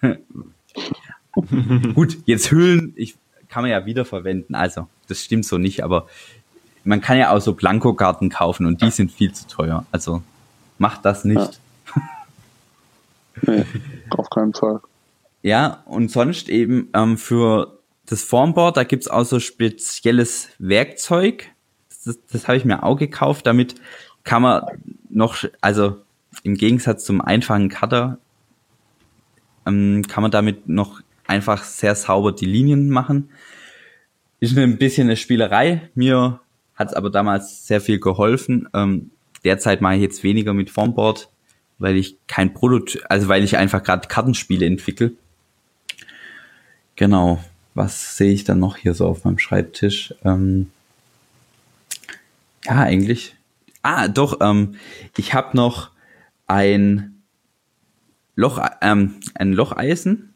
Gut, 1.94 2.18
jetzt 2.24 2.50
Hüllen, 2.50 2.92
ich 2.96 3.16
kann 3.48 3.62
man 3.62 3.70
ja 3.70 3.84
wiederverwenden, 3.84 4.54
also 4.54 4.88
das 5.08 5.22
stimmt 5.22 5.44
so 5.44 5.58
nicht, 5.58 5.84
aber 5.84 6.06
man 6.84 7.00
kann 7.00 7.18
ja 7.18 7.30
auch 7.30 7.40
so 7.40 7.52
Blankokarten 7.52 8.30
kaufen 8.30 8.64
und 8.66 8.80
die 8.80 8.90
sind 8.90 9.10
viel 9.12 9.32
zu 9.32 9.46
teuer. 9.46 9.84
Also 9.90 10.22
macht 10.78 11.04
das 11.04 11.24
nicht. 11.24 11.60
Ja. 11.94 12.02
Nee, 13.42 13.64
auf 14.10 14.30
keinen 14.30 14.54
Fall. 14.54 14.80
Ja, 15.42 15.82
und 15.84 16.10
sonst 16.10 16.48
eben 16.48 16.88
ähm, 16.94 17.18
für 17.18 17.75
das 18.06 18.22
Formboard, 18.22 18.76
da 18.76 18.84
gibt's 18.84 19.08
auch 19.08 19.24
so 19.24 19.40
spezielles 19.40 20.48
Werkzeug. 20.58 21.48
Das, 22.04 22.18
das 22.30 22.48
habe 22.48 22.56
ich 22.56 22.64
mir 22.64 22.82
auch 22.82 22.96
gekauft. 22.96 23.46
Damit 23.46 23.74
kann 24.24 24.42
man 24.42 24.64
noch, 25.10 25.44
also 25.60 25.96
im 26.42 26.54
Gegensatz 26.54 27.04
zum 27.04 27.20
einfachen 27.20 27.68
Cutter, 27.68 28.18
ähm, 29.66 30.02
kann 30.06 30.22
man 30.22 30.30
damit 30.30 30.68
noch 30.68 31.00
einfach 31.26 31.64
sehr 31.64 31.94
sauber 31.94 32.32
die 32.32 32.46
Linien 32.46 32.88
machen. 32.90 33.30
Ist 34.38 34.56
ein 34.56 34.78
bisschen 34.78 35.08
eine 35.08 35.16
Spielerei. 35.16 35.90
Mir 35.94 36.40
hat 36.74 36.88
es 36.88 36.94
aber 36.94 37.10
damals 37.10 37.66
sehr 37.66 37.80
viel 37.80 37.98
geholfen. 37.98 38.68
Ähm, 38.74 39.10
derzeit 39.44 39.80
mache 39.80 39.96
ich 39.96 40.02
jetzt 40.02 40.22
weniger 40.22 40.54
mit 40.54 40.70
Formboard, 40.70 41.28
weil 41.78 41.96
ich 41.96 42.18
kein 42.28 42.54
Prototyp, 42.54 43.02
also 43.08 43.28
weil 43.28 43.42
ich 43.42 43.56
einfach 43.56 43.82
gerade 43.82 44.06
Kartenspiele 44.06 44.66
entwickle. 44.66 45.12
Genau. 46.94 47.42
Was 47.76 48.16
sehe 48.16 48.32
ich 48.32 48.44
dann 48.44 48.58
noch 48.58 48.78
hier 48.78 48.94
so 48.94 49.06
auf 49.06 49.24
meinem 49.24 49.38
Schreibtisch? 49.38 50.14
Ähm, 50.24 50.70
ja, 52.64 52.78
eigentlich. 52.78 53.36
Ah, 53.82 54.08
doch. 54.08 54.38
Ähm, 54.40 54.76
ich 55.18 55.34
habe 55.34 55.54
noch 55.54 55.90
ein 56.46 57.22
Loch, 58.34 58.66
ähm, 58.80 59.16
ein 59.34 59.52
Locheisen. 59.52 60.32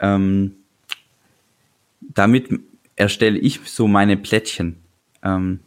Ähm, 0.00 0.56
damit 2.00 2.48
erstelle 2.96 3.38
ich 3.38 3.60
so 3.66 3.86
meine 3.86 4.16
Plättchen. 4.16 4.82
Ähm, 5.22 5.60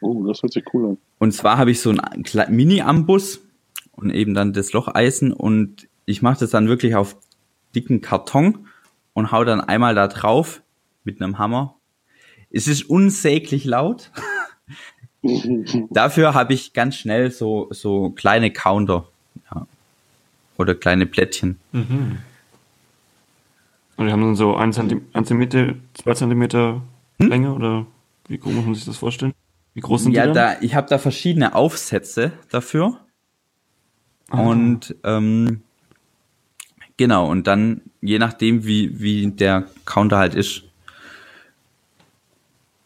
oh, 0.00 0.24
das 0.26 0.42
hört 0.42 0.54
sich 0.54 0.64
cool 0.72 0.92
an. 0.92 0.98
Und 1.18 1.32
zwar 1.32 1.58
habe 1.58 1.70
ich 1.70 1.82
so 1.82 1.90
einen 1.90 2.56
Mini-Ambus 2.56 3.42
und 3.92 4.08
eben 4.08 4.32
dann 4.32 4.54
das 4.54 4.72
Locheisen 4.72 5.30
und 5.30 5.88
ich 6.06 6.22
mache 6.22 6.40
das 6.40 6.50
dann 6.50 6.68
wirklich 6.68 6.94
auf 6.94 7.18
dicken 7.74 8.00
Karton 8.00 8.66
und 9.14 9.32
hau 9.32 9.44
dann 9.44 9.60
einmal 9.62 9.94
da 9.94 10.08
drauf 10.08 10.62
mit 11.04 11.20
einem 11.22 11.38
Hammer. 11.38 11.76
Es 12.50 12.68
ist 12.68 12.82
unsäglich 12.84 13.64
laut. 13.64 14.10
Dafür 15.90 16.34
habe 16.34 16.52
ich 16.52 16.74
ganz 16.74 16.96
schnell 16.96 17.30
so, 17.30 17.68
so 17.70 18.10
kleine 18.10 18.52
Counter. 18.52 19.08
Ja. 19.52 19.66
Oder 20.58 20.74
kleine 20.74 21.06
Plättchen. 21.06 21.58
Mhm. 21.72 22.18
Und 23.96 24.06
die 24.06 24.12
haben 24.12 24.20
dann 24.20 24.36
so 24.36 24.56
ein 24.56 24.72
Zentimeter, 24.72 25.74
zwei 25.94 26.14
Zentimeter 26.14 26.82
hm? 27.20 27.28
Länge 27.28 27.54
oder 27.54 27.86
wie 28.28 28.38
groß 28.38 28.52
muss 28.52 28.64
man 28.64 28.74
sich 28.74 28.84
das 28.84 28.96
vorstellen? 28.96 29.34
Wie 29.74 29.80
groß 29.80 30.04
sind 30.04 30.12
ja, 30.12 30.22
die? 30.22 30.28
Ja, 30.28 30.34
da, 30.34 30.56
ich 30.60 30.74
habe 30.74 30.88
da 30.88 30.98
verschiedene 30.98 31.54
Aufsätze 31.54 32.32
dafür. 32.50 32.98
Ah. 34.30 34.40
Und 34.40 34.94
ähm, 35.04 35.62
genau, 36.96 37.30
und 37.30 37.46
dann, 37.46 37.82
je 38.04 38.18
nachdem, 38.18 38.64
wie, 38.66 39.00
wie 39.00 39.30
der 39.30 39.64
Counter 39.86 40.18
halt 40.18 40.34
ist, 40.34 40.62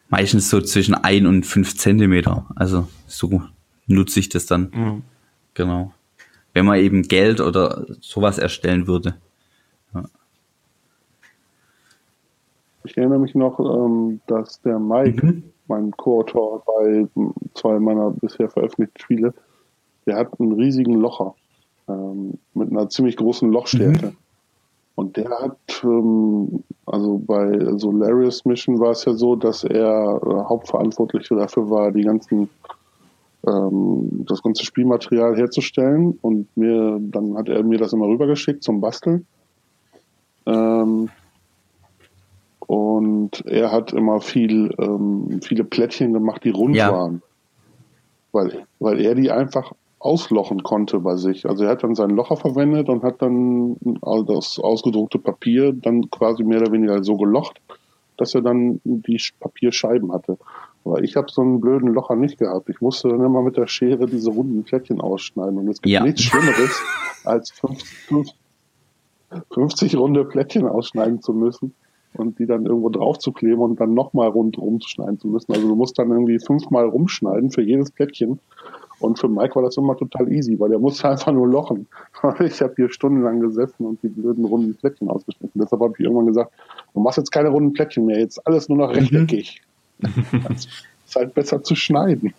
meistens 0.08 0.48
so 0.48 0.60
zwischen 0.60 0.94
ein 0.94 1.26
und 1.26 1.44
fünf 1.44 1.76
Zentimeter. 1.76 2.46
Also 2.54 2.86
so 3.06 3.42
nutze 3.86 4.20
ich 4.20 4.28
das 4.28 4.46
dann. 4.46 4.70
Mhm. 4.72 5.02
Genau. 5.54 5.92
Wenn 6.54 6.66
man 6.66 6.78
eben 6.78 7.02
Geld 7.02 7.40
oder 7.40 7.84
sowas 8.00 8.38
erstellen 8.38 8.86
würde. 8.86 9.16
Ja. 9.92 10.04
Ich 12.84 12.96
erinnere 12.96 13.18
mich 13.18 13.34
noch, 13.34 13.58
ähm, 13.58 14.20
dass 14.28 14.62
der 14.62 14.78
Mike, 14.78 15.26
mhm. 15.26 15.42
mein 15.66 15.90
Co-Autor 15.90 16.62
bei 16.64 17.06
zwei 17.54 17.80
meiner 17.80 18.12
bisher 18.12 18.48
veröffentlichten 18.48 19.00
Spiele, 19.00 19.34
der 20.06 20.16
hat 20.16 20.40
einen 20.40 20.52
riesigen 20.52 20.94
Locher 20.94 21.34
ähm, 21.88 22.34
mit 22.54 22.70
einer 22.70 22.88
ziemlich 22.88 23.16
großen 23.16 23.50
Lochstärke. 23.50 24.06
Mhm. 24.06 24.16
Und 24.98 25.16
der 25.16 25.30
hat, 25.30 25.84
ähm, 25.84 26.64
also 26.84 27.22
bei 27.24 27.56
Solaris 27.76 28.44
Mission 28.44 28.80
war 28.80 28.90
es 28.90 29.04
ja 29.04 29.12
so, 29.12 29.36
dass 29.36 29.62
er 29.62 30.20
äh, 30.20 30.48
Hauptverantwortlicher 30.48 31.36
dafür 31.36 31.70
war, 31.70 31.92
die 31.92 32.02
ganzen 32.02 32.50
ähm, 33.46 34.24
das 34.26 34.42
ganze 34.42 34.64
Spielmaterial 34.64 35.36
herzustellen 35.36 36.18
und 36.20 36.48
mir 36.56 36.98
dann 37.00 37.36
hat 37.36 37.48
er 37.48 37.62
mir 37.62 37.78
das 37.78 37.92
immer 37.92 38.08
rübergeschickt 38.08 38.64
zum 38.64 38.80
Basteln. 38.80 39.24
Ähm, 40.46 41.10
und 42.66 43.46
er 43.46 43.70
hat 43.70 43.92
immer 43.92 44.20
viel, 44.20 44.74
ähm, 44.80 45.38
viele 45.42 45.62
Plättchen 45.62 46.12
gemacht, 46.12 46.42
die 46.42 46.50
rund 46.50 46.74
ja. 46.74 46.90
waren. 46.90 47.22
Weil, 48.32 48.66
weil 48.80 49.00
er 49.00 49.14
die 49.14 49.30
einfach 49.30 49.74
auslochen 49.98 50.62
konnte 50.62 51.00
bei 51.00 51.16
sich. 51.16 51.46
Also 51.46 51.64
er 51.64 51.70
hat 51.70 51.82
dann 51.82 51.94
seinen 51.94 52.14
Locher 52.16 52.36
verwendet 52.36 52.88
und 52.88 53.02
hat 53.02 53.20
dann 53.20 53.76
das 54.26 54.58
ausgedruckte 54.58 55.18
Papier 55.18 55.72
dann 55.72 56.10
quasi 56.10 56.44
mehr 56.44 56.60
oder 56.60 56.72
weniger 56.72 57.02
so 57.02 57.16
gelocht, 57.16 57.60
dass 58.16 58.34
er 58.34 58.42
dann 58.42 58.80
die 58.84 59.20
Papierscheiben 59.40 60.12
hatte. 60.12 60.38
Aber 60.84 61.02
ich 61.02 61.16
habe 61.16 61.26
so 61.30 61.42
einen 61.42 61.60
blöden 61.60 61.92
Locher 61.92 62.16
nicht 62.16 62.38
gehabt. 62.38 62.68
Ich 62.68 62.80
musste 62.80 63.08
dann 63.08 63.24
immer 63.24 63.42
mit 63.42 63.56
der 63.56 63.66
Schere 63.66 64.06
diese 64.06 64.30
runden 64.30 64.62
Plättchen 64.62 65.00
ausschneiden. 65.00 65.58
Und 65.58 65.68
es 65.68 65.82
gibt 65.82 65.92
ja. 65.92 66.02
nichts 66.02 66.22
Schlimmeres, 66.22 66.80
als 67.24 67.50
50, 67.50 68.34
50 69.52 69.96
runde 69.96 70.24
Plättchen 70.24 70.66
ausschneiden 70.66 71.20
zu 71.20 71.34
müssen 71.34 71.74
und 72.14 72.38
die 72.38 72.46
dann 72.46 72.66
irgendwo 72.66 72.88
drauf 72.88 73.18
zu 73.18 73.32
kleben 73.32 73.60
und 73.60 73.80
dann 73.80 73.94
nochmal 73.94 74.28
rund 74.28 74.58
rumschneiden 74.58 75.18
zu 75.18 75.28
müssen. 75.28 75.52
Also 75.52 75.68
du 75.68 75.74
musst 75.74 75.98
dann 75.98 76.10
irgendwie 76.10 76.38
fünfmal 76.38 76.86
rumschneiden 76.86 77.50
für 77.50 77.62
jedes 77.62 77.90
Plättchen. 77.90 78.40
Und 79.00 79.18
für 79.18 79.28
Mike 79.28 79.54
war 79.54 79.62
das 79.62 79.76
immer 79.76 79.96
total 79.96 80.32
easy, 80.32 80.58
weil 80.58 80.70
der 80.70 80.78
musste 80.78 81.08
einfach 81.08 81.32
nur 81.32 81.48
lochen. 81.48 81.86
Ich 82.40 82.60
habe 82.60 82.74
hier 82.76 82.90
stundenlang 82.90 83.40
gesessen 83.40 83.86
und 83.86 84.02
die 84.02 84.08
blöden 84.08 84.44
runden 84.44 84.74
Plättchen 84.74 85.08
ausgeschnitten. 85.08 85.60
Deshalb 85.60 85.80
habe 85.82 85.94
ich 85.96 86.04
irgendwann 86.04 86.26
gesagt, 86.26 86.52
du 86.94 87.00
machst 87.00 87.18
jetzt 87.18 87.30
keine 87.30 87.48
runden 87.48 87.72
Plättchen 87.72 88.06
mehr, 88.06 88.18
jetzt 88.18 88.44
alles 88.46 88.68
nur 88.68 88.78
noch 88.78 88.90
mhm. 88.90 88.98
rechteckig. 88.98 89.62
Das 90.48 90.66
ist 91.14 91.16
halt 91.16 91.34
besser 91.34 91.62
zu 91.62 91.74
schneiden. 91.74 92.34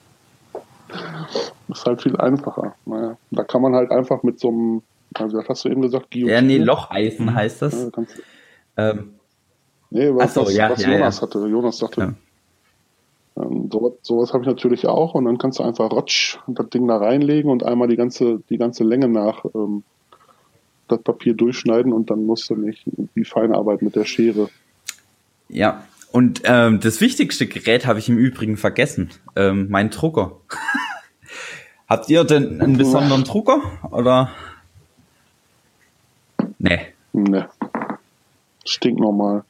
Das 1.67 1.79
ist 1.79 1.85
halt 1.85 2.01
viel 2.03 2.15
einfacher. 2.17 2.75
Naja, 2.85 3.17
da 3.31 3.43
kann 3.43 3.63
man 3.63 3.73
halt 3.73 3.89
einfach 3.89 4.21
mit 4.21 4.39
so 4.39 4.49
einem, 4.49 4.81
also 5.15 5.39
was 5.39 5.49
hast 5.49 5.65
du 5.65 5.69
eben 5.69 5.81
gesagt, 5.81 6.11
Guillotine? 6.11 6.35
Ja, 6.35 6.41
nee, 6.41 6.57
Locheisen 6.57 7.33
heißt 7.33 7.63
das. 7.63 7.89
Ja, 8.77 8.91
ähm, 8.91 9.15
Nee, 9.91 10.13
was, 10.13 10.33
so, 10.33 10.45
was, 10.45 10.55
ja, 10.55 10.69
was 10.69 10.83
ja, 10.83 10.91
Jonas 10.91 11.17
ja. 11.17 11.21
hatte. 11.23 11.47
Jonas 11.47 11.77
sagte, 11.77 12.15
ähm, 13.39 13.69
sowas, 13.71 13.93
sowas 14.01 14.33
habe 14.33 14.43
ich 14.43 14.49
natürlich 14.49 14.87
auch 14.87 15.13
und 15.15 15.25
dann 15.25 15.37
kannst 15.37 15.59
du 15.59 15.63
einfach 15.63 15.91
rotsch 15.91 16.37
das 16.47 16.69
Ding 16.69 16.87
da 16.87 16.97
reinlegen 16.97 17.49
und 17.49 17.63
einmal 17.63 17.87
die 17.87 17.95
ganze, 17.95 18.41
die 18.49 18.57
ganze 18.57 18.83
Länge 18.83 19.07
nach 19.07 19.45
ähm, 19.55 19.83
das 20.87 21.01
Papier 21.01 21.33
durchschneiden 21.33 21.93
und 21.93 22.09
dann 22.09 22.25
musst 22.25 22.49
du 22.49 22.55
nicht 22.55 22.83
die 23.15 23.25
Feinarbeit 23.25 23.81
mit 23.81 23.95
der 23.95 24.05
Schere. 24.05 24.49
Ja, 25.47 25.83
und 26.11 26.41
ähm, 26.45 26.79
das 26.79 27.01
wichtigste 27.01 27.47
Gerät 27.47 27.85
habe 27.85 27.99
ich 27.99 28.09
im 28.09 28.17
Übrigen 28.17 28.57
vergessen. 28.57 29.09
Ähm, 29.35 29.67
mein 29.69 29.91
Drucker. 29.91 30.37
Habt 31.87 32.09
ihr 32.09 32.23
denn 32.23 32.61
einen 32.61 32.77
besonderen 32.77 33.23
Drucker? 33.23 33.61
Oder? 33.91 34.31
Nee. 36.57 36.79
Nee. 37.13 37.43
Stinknormal. 38.65 39.43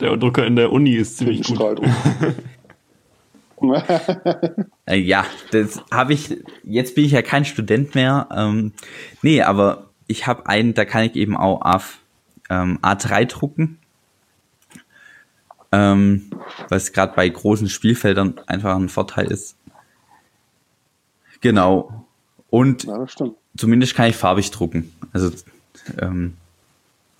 Der 0.00 0.16
Drucker 0.16 0.46
in 0.46 0.56
der 0.56 0.72
Uni 0.72 0.94
ist 0.94 1.18
ziemlich 1.18 1.42
gut. 1.42 1.80
Äh, 4.86 4.96
ja, 4.96 5.26
das 5.50 5.82
habe 5.92 6.14
ich. 6.14 6.38
Jetzt 6.64 6.94
bin 6.94 7.04
ich 7.04 7.12
ja 7.12 7.20
kein 7.20 7.44
Student 7.44 7.94
mehr. 7.94 8.28
Ähm, 8.34 8.72
nee, 9.20 9.42
aber 9.42 9.90
ich 10.06 10.26
habe 10.26 10.46
einen, 10.46 10.72
da 10.72 10.84
kann 10.84 11.04
ich 11.04 11.14
eben 11.14 11.36
auch 11.36 11.60
auf 11.60 11.98
ähm, 12.48 12.78
A3 12.82 13.26
drucken. 13.26 13.78
Ähm, 15.70 16.30
was 16.70 16.92
gerade 16.92 17.14
bei 17.14 17.28
großen 17.28 17.68
Spielfeldern 17.68 18.40
einfach 18.46 18.74
ein 18.74 18.88
Vorteil 18.88 19.30
ist. 19.30 19.56
Genau. 21.42 22.06
Und 22.50 22.84
ja, 22.84 23.04
zumindest 23.56 23.94
kann 23.94 24.08
ich 24.08 24.16
farbig 24.16 24.50
drucken. 24.50 24.92
Also 25.12 25.30
ähm, 26.00 26.36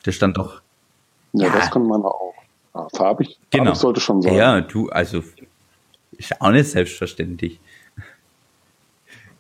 der 0.07 0.13
stand 0.13 0.39
doch. 0.39 0.63
Ja, 1.35 1.47
ja, 1.49 1.53
das 1.53 1.71
kann 1.71 1.87
man 1.87 2.03
auch. 2.03 2.35
Ah, 2.73 2.87
farbig, 2.95 3.39
genau. 3.51 3.65
farbig 3.65 3.79
sollte 3.81 4.01
schon 4.01 4.23
sein. 4.23 4.35
Ja, 4.35 4.61
du, 4.61 4.89
also 4.89 5.23
ist 6.19 6.41
auch 6.41 6.51
nicht 6.51 6.71
selbstverständlich. 6.71 7.61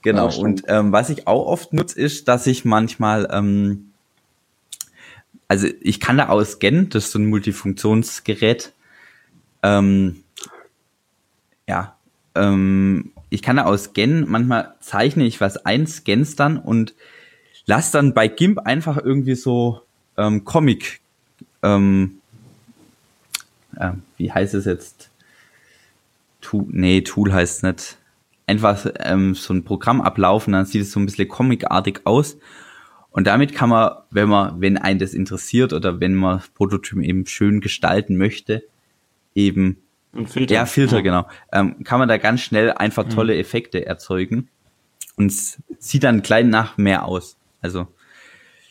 Genau. 0.00 0.30
Ja, 0.30 0.36
und 0.38 0.62
ähm, 0.68 0.92
was 0.92 1.10
ich 1.10 1.26
auch 1.26 1.46
oft 1.46 1.72
nutze, 1.72 2.00
ist, 2.00 2.28
dass 2.28 2.46
ich 2.46 2.64
manchmal, 2.64 3.28
ähm, 3.32 3.90
also 5.48 5.66
ich 5.80 5.98
kann 5.98 6.18
da 6.18 6.28
ausscannen, 6.28 6.88
das 6.88 7.06
ist 7.06 7.10
so 7.10 7.18
ein 7.18 7.26
Multifunktionsgerät. 7.26 8.72
Ähm, 9.64 10.22
ja, 11.66 11.96
ähm, 12.36 13.10
ich 13.28 13.42
kann 13.42 13.56
da 13.56 13.64
ausscannen, 13.64 14.24
manchmal 14.28 14.76
zeichne 14.78 15.26
ich 15.26 15.40
was 15.40 15.66
ein, 15.66 15.88
scann's 15.88 16.36
dann 16.36 16.58
und 16.58 16.94
lass 17.66 17.90
dann 17.90 18.14
bei 18.14 18.28
GIMP 18.28 18.60
einfach 18.60 18.98
irgendwie 18.98 19.34
so 19.34 19.82
ähm, 20.16 20.44
Comic 20.44 21.00
ähm, 21.62 22.20
äh, 23.76 23.92
wie 24.16 24.32
heißt 24.32 24.54
es 24.54 24.64
jetzt? 24.64 25.07
Tool, 26.48 26.66
nee, 26.68 27.02
Tool 27.02 27.32
heißt 27.32 27.58
es 27.58 27.62
nicht. 27.62 27.98
Einfach 28.46 28.86
ähm, 29.00 29.34
so 29.34 29.52
ein 29.52 29.64
Programm 29.64 30.00
ablaufen, 30.00 30.54
dann 30.54 30.64
sieht 30.64 30.82
es 30.82 30.92
so 30.92 31.00
ein 31.00 31.04
bisschen 31.04 31.28
comicartig 31.28 32.00
aus. 32.04 32.38
Und 33.10 33.26
damit 33.26 33.54
kann 33.54 33.68
man, 33.68 33.92
wenn 34.10 34.28
man, 34.28 34.60
wenn 34.60 34.78
einen 34.78 34.98
das 34.98 35.12
interessiert 35.12 35.74
oder 35.74 36.00
wenn 36.00 36.14
man 36.14 36.42
Prototypen 36.54 37.02
eben 37.02 37.26
schön 37.26 37.60
gestalten 37.60 38.16
möchte, 38.16 38.64
eben 39.34 39.78
und 40.12 40.30
Filter. 40.30 40.54
Ja, 40.54 40.64
Filter, 40.64 40.96
ja. 40.96 41.02
genau. 41.02 41.28
Ähm, 41.52 41.84
kann 41.84 41.98
man 41.98 42.08
da 42.08 42.16
ganz 42.16 42.40
schnell 42.40 42.72
einfach 42.72 43.04
mhm. 43.04 43.10
tolle 43.10 43.36
Effekte 43.36 43.84
erzeugen. 43.84 44.48
Und 45.16 45.26
es 45.26 45.62
sieht 45.78 46.04
dann 46.04 46.22
klein 46.22 46.48
nach 46.48 46.78
mehr 46.78 47.04
aus. 47.04 47.36
Also 47.60 47.88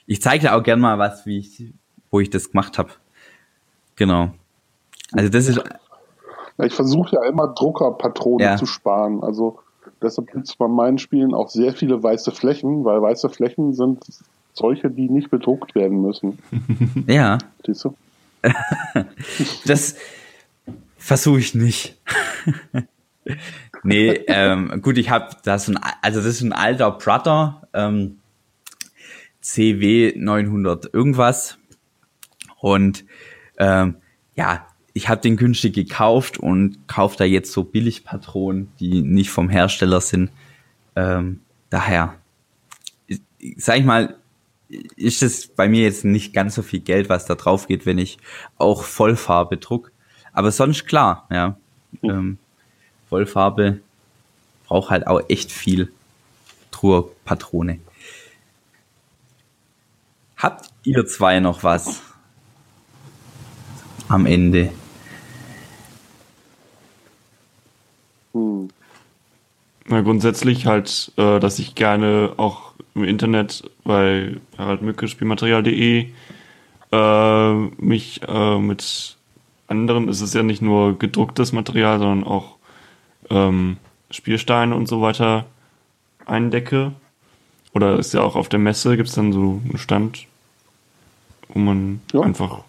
ich 0.07 0.21
zeige 0.21 0.47
dir 0.47 0.55
auch 0.55 0.63
gern 0.63 0.79
mal 0.79 0.97
was, 0.97 1.25
wie 1.27 1.37
ich, 1.37 1.73
wo 2.09 2.19
ich 2.19 2.31
das 2.31 2.51
gemacht 2.51 2.79
habe. 2.79 2.89
Genau. 3.95 4.33
Also 5.11 5.29
das 5.29 5.47
ist. 5.47 5.61
Ja, 6.57 6.65
ich 6.65 6.73
versuche 6.73 7.15
ja 7.15 7.23
immer 7.25 7.47
Druckerpatronen 7.47 8.45
Ja. 8.47 8.57
zu 8.57 8.65
sparen. 8.65 9.23
Also 9.23 9.59
deshalb 10.01 10.31
gibt 10.31 10.47
es 10.47 10.55
bei 10.55 10.67
meinen 10.67 10.97
Spielen 10.97 11.33
auch 11.33 11.49
sehr 11.49 11.73
viele 11.73 12.01
weiße 12.01 12.31
Flächen, 12.31 12.83
weil 12.85 13.01
weiße 13.01 13.29
Flächen 13.29 13.73
sind 13.73 14.03
solche, 14.53 14.89
die 14.89 15.09
nicht 15.09 15.29
bedruckt 15.29 15.75
werden 15.75 16.01
müssen. 16.01 16.39
Ja, 17.07 17.37
Siehst 17.65 17.85
du? 17.85 17.95
das 19.65 19.95
versuche 20.97 21.39
ich 21.39 21.53
nicht. 21.55 21.99
nee, 23.83 24.09
ähm, 24.27 24.81
gut, 24.81 24.97
ich 24.97 25.09
habe 25.09 25.35
das 25.43 25.67
ein, 25.67 25.77
also 26.01 26.19
das 26.19 26.27
ist 26.27 26.41
ein 26.41 26.53
alter 26.53 26.91
Prater, 26.91 27.67
ähm, 27.73 28.19
CW 29.41 30.13
900 30.17 30.93
irgendwas 30.93 31.57
und 32.59 33.05
ähm, 33.57 33.95
ja, 34.35 34.67
ich 34.97 35.09
habe 35.09 35.21
den 35.21 35.37
günstig 35.37 35.75
gekauft 35.75 36.39
und 36.39 36.87
kaufe 36.87 37.17
da 37.17 37.23
jetzt 37.23 37.51
so 37.51 37.63
Billigpatronen, 37.63 38.71
die 38.79 39.03
nicht 39.03 39.29
vom 39.29 39.47
Hersteller 39.47 40.01
sind. 40.01 40.31
Ähm, 40.95 41.41
daher, 41.69 42.15
sag 43.57 43.77
ich 43.77 43.85
mal, 43.85 44.17
ist 44.95 45.21
es 45.21 45.47
bei 45.49 45.69
mir 45.69 45.83
jetzt 45.83 46.03
nicht 46.03 46.33
ganz 46.33 46.55
so 46.55 46.63
viel 46.63 46.79
Geld, 46.79 47.09
was 47.09 47.27
da 47.27 47.35
drauf 47.35 47.67
geht, 47.67 47.85
wenn 47.85 47.99
ich 47.99 48.17
auch 48.57 48.83
Vollfarbe 48.83 49.57
druck. 49.57 49.91
Aber 50.33 50.51
sonst 50.51 50.87
klar, 50.87 51.27
ja. 51.29 51.57
Ähm, 52.01 52.39
Vollfarbe 53.07 53.81
braucht 54.65 54.89
halt 54.89 55.05
auch 55.05 55.21
echt 55.29 55.51
viel 55.51 55.91
Truhe-Patrone. 56.71 57.79
Habt 60.37 60.71
ihr 60.83 61.05
zwei 61.05 61.39
noch 61.39 61.63
was 61.63 62.01
am 64.09 64.25
Ende? 64.25 64.71
Hm. 68.33 68.69
Na, 69.87 70.01
grundsätzlich 70.01 70.65
halt, 70.65 71.13
äh, 71.15 71.39
dass 71.39 71.59
ich 71.59 71.73
gerne 71.73 72.33
auch 72.35 72.73
im 72.93 73.05
Internet 73.05 73.63
bei 73.85 74.35
Harald 74.57 74.81
Mücke 74.81 75.07
Spielmaterial.de 75.07 76.07
äh, 76.91 77.53
mich 77.53 78.21
äh, 78.27 78.59
mit 78.59 79.17
anderen, 79.67 80.09
es 80.09 80.21
ist 80.21 80.33
ja 80.33 80.43
nicht 80.43 80.61
nur 80.61 80.99
gedrucktes 80.99 81.53
Material, 81.53 81.99
sondern 81.99 82.25
auch 82.25 82.57
ähm, 83.29 83.77
Spielsteine 84.11 84.75
und 84.75 84.87
so 84.87 85.01
weiter 85.01 85.45
eindecke. 86.25 86.91
Oder 87.73 87.97
ist 87.99 88.13
ja 88.13 88.21
auch 88.21 88.35
auf 88.35 88.49
der 88.49 88.59
Messe, 88.59 88.97
gibt 88.97 89.09
es 89.09 89.15
dann 89.15 89.31
so 89.31 89.61
einen 89.63 89.77
Stand, 89.77 90.25
wo 91.49 91.59
man 91.59 92.01
Ja. 92.13 92.21
einfach 92.21 92.63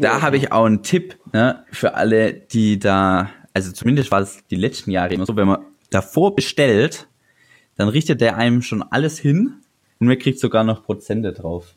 Da 0.00 0.22
habe 0.22 0.36
ich 0.36 0.50
auch 0.50 0.64
einen 0.64 0.82
Tipp 0.82 1.16
ne, 1.32 1.64
für 1.70 1.94
alle, 1.94 2.32
die 2.32 2.78
da, 2.78 3.30
also 3.54 3.72
zumindest 3.72 4.10
war 4.10 4.20
es 4.20 4.42
die 4.50 4.56
letzten 4.56 4.90
Jahre 4.90 5.14
immer 5.14 5.26
so, 5.26 5.36
wenn 5.36 5.48
man 5.48 5.60
davor 5.94 6.34
bestellt, 6.34 7.08
dann 7.76 7.88
richtet 7.88 8.20
der 8.20 8.36
einem 8.36 8.62
schon 8.62 8.82
alles 8.82 9.18
hin 9.18 9.54
und 10.00 10.06
man 10.08 10.18
kriegt 10.18 10.38
sogar 10.40 10.64
noch 10.64 10.84
Prozente 10.84 11.32
drauf. 11.32 11.74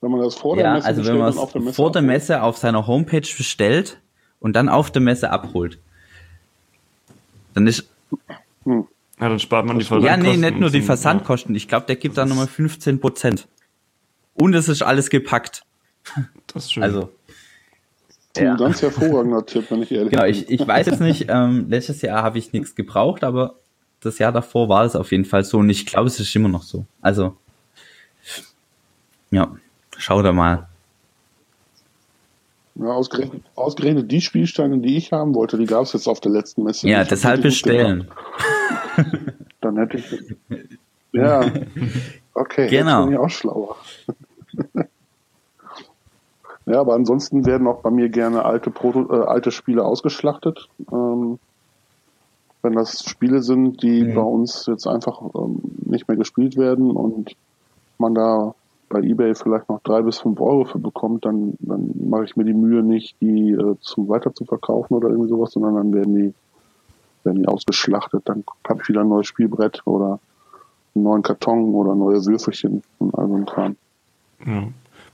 Wenn 0.00 0.10
man 0.10 0.20
das 0.20 0.34
vor 0.34 0.56
der 0.56 0.64
Ja, 0.66 0.74
Messe 0.74 0.86
also 0.86 1.04
wenn 1.06 1.18
man 1.18 1.32
der 1.32 1.42
es 1.42 1.76
vor 1.76 1.90
der 1.92 2.00
abholt. 2.00 2.04
Messe 2.06 2.42
auf 2.42 2.56
seiner 2.58 2.86
Homepage 2.86 3.20
bestellt 3.36 4.00
und 4.40 4.54
dann 4.54 4.68
auf 4.68 4.90
der 4.90 5.00
Messe 5.02 5.30
abholt, 5.30 5.78
dann 7.54 7.66
ist, 7.66 7.88
Ja, 8.66 8.84
dann 9.18 9.38
spart 9.38 9.64
man 9.66 9.78
die 9.78 9.84
ja 9.84 9.88
Versandkosten. 9.88 10.40
nee, 10.40 10.50
nicht 10.50 10.60
nur 10.60 10.70
die 10.70 10.82
Versandkosten, 10.82 11.54
ich 11.54 11.68
glaube, 11.68 11.86
der 11.86 11.96
gibt 11.96 12.18
da 12.18 12.26
nochmal 12.26 12.48
15 12.48 13.00
Prozent. 13.00 13.48
Und 14.34 14.54
es 14.54 14.68
ist 14.68 14.82
alles 14.82 15.08
gepackt. 15.10 15.64
Ja, 16.16 16.24
das 16.48 16.64
ist 16.64 16.72
schön. 16.72 16.82
Also, 16.82 17.10
Ein 18.36 18.56
ganz 18.56 18.82
hervorragender 18.82 19.44
Tipp, 19.46 19.66
wenn 19.70 19.82
ich 19.82 19.92
ehrlich 19.92 20.10
Genau, 20.10 20.24
bin. 20.24 20.32
ich, 20.32 20.48
ich 20.50 20.66
weiß 20.66 20.86
jetzt 20.86 21.00
nicht, 21.00 21.26
ähm, 21.28 21.66
letztes 21.68 22.02
Jahr 22.02 22.22
habe 22.22 22.38
ich 22.38 22.52
nichts 22.52 22.74
gebraucht, 22.74 23.22
aber 23.24 23.54
das 24.00 24.18
Jahr 24.18 24.32
davor 24.32 24.68
war 24.68 24.84
es 24.84 24.96
auf 24.96 25.12
jeden 25.12 25.24
Fall 25.24 25.44
so 25.44 25.58
und 25.58 25.70
ich 25.70 25.86
glaube, 25.86 26.08
es 26.08 26.18
ist 26.20 26.34
immer 26.34 26.48
noch 26.48 26.62
so. 26.62 26.84
Also, 27.00 27.36
ja, 29.30 29.54
schau 29.96 30.22
da 30.22 30.32
mal. 30.32 30.68
Ja, 32.76 32.86
ausgerechnet, 32.86 33.42
ausgerechnet 33.54 34.10
die 34.10 34.20
Spielsteine, 34.20 34.78
die 34.78 34.96
ich 34.96 35.12
haben 35.12 35.34
wollte, 35.34 35.56
die 35.56 35.66
gab 35.66 35.84
es 35.84 35.92
jetzt 35.92 36.08
auf 36.08 36.20
der 36.20 36.32
letzten 36.32 36.64
Messe. 36.64 36.88
Ja, 36.88 37.04
deshalb 37.04 37.38
ich 37.38 37.62
gut 37.62 37.70
bestellen. 37.72 38.08
Dann 39.60 39.76
hätte 39.78 39.98
ich. 39.98 40.34
Ja, 41.12 41.44
okay, 42.34 42.68
Genau. 42.68 42.98
jetzt 43.02 43.04
bin 43.06 43.12
ich 43.14 43.18
auch 43.20 43.30
schlauer. 43.30 43.76
Ja, 46.66 46.80
aber 46.80 46.94
ansonsten 46.94 47.44
werden 47.46 47.66
auch 47.66 47.80
bei 47.80 47.90
mir 47.90 48.08
gerne 48.08 48.44
alte, 48.44 48.70
Proto 48.70 49.12
äh, 49.12 49.26
alte 49.26 49.50
Spiele 49.50 49.84
ausgeschlachtet. 49.84 50.68
Ähm, 50.90 51.38
wenn 52.62 52.72
das 52.72 53.04
Spiele 53.04 53.42
sind, 53.42 53.82
die 53.82 54.04
Mhm. 54.04 54.14
bei 54.14 54.22
uns 54.22 54.66
jetzt 54.66 54.86
einfach 54.86 55.20
ähm, 55.34 55.60
nicht 55.84 56.08
mehr 56.08 56.16
gespielt 56.16 56.56
werden 56.56 56.90
und 56.90 57.36
man 57.98 58.14
da 58.14 58.54
bei 58.88 59.00
eBay 59.00 59.34
vielleicht 59.34 59.68
noch 59.68 59.80
drei 59.82 60.02
bis 60.02 60.18
fünf 60.18 60.40
Euro 60.40 60.64
für 60.64 60.78
bekommt, 60.78 61.24
dann, 61.24 61.54
dann 61.58 61.90
mache 62.08 62.24
ich 62.24 62.36
mir 62.36 62.44
die 62.44 62.54
Mühe 62.54 62.82
nicht, 62.82 63.20
die 63.20 63.50
äh, 63.50 63.76
zu 63.80 64.08
weiter 64.08 64.34
zu 64.34 64.44
verkaufen 64.44 64.94
oder 64.94 65.08
irgendwie 65.10 65.28
sowas, 65.28 65.52
sondern 65.52 65.74
dann 65.74 65.92
werden 65.92 66.14
die, 66.14 66.34
werden 67.24 67.42
die 67.42 67.48
ausgeschlachtet. 67.48 68.22
Dann 68.24 68.44
habe 68.66 68.80
ich 68.82 68.88
wieder 68.88 69.02
ein 69.02 69.08
neues 69.08 69.26
Spielbrett 69.26 69.82
oder 69.86 70.20
einen 70.94 71.04
neuen 71.04 71.22
Karton 71.22 71.74
oder 71.74 71.94
neue 71.94 72.24
Würfelchen 72.24 72.82
und 72.98 73.14
all 73.14 73.28
so 73.28 73.34
ein 73.34 73.46
Kram. 73.46 73.76
Ja. 74.46 74.62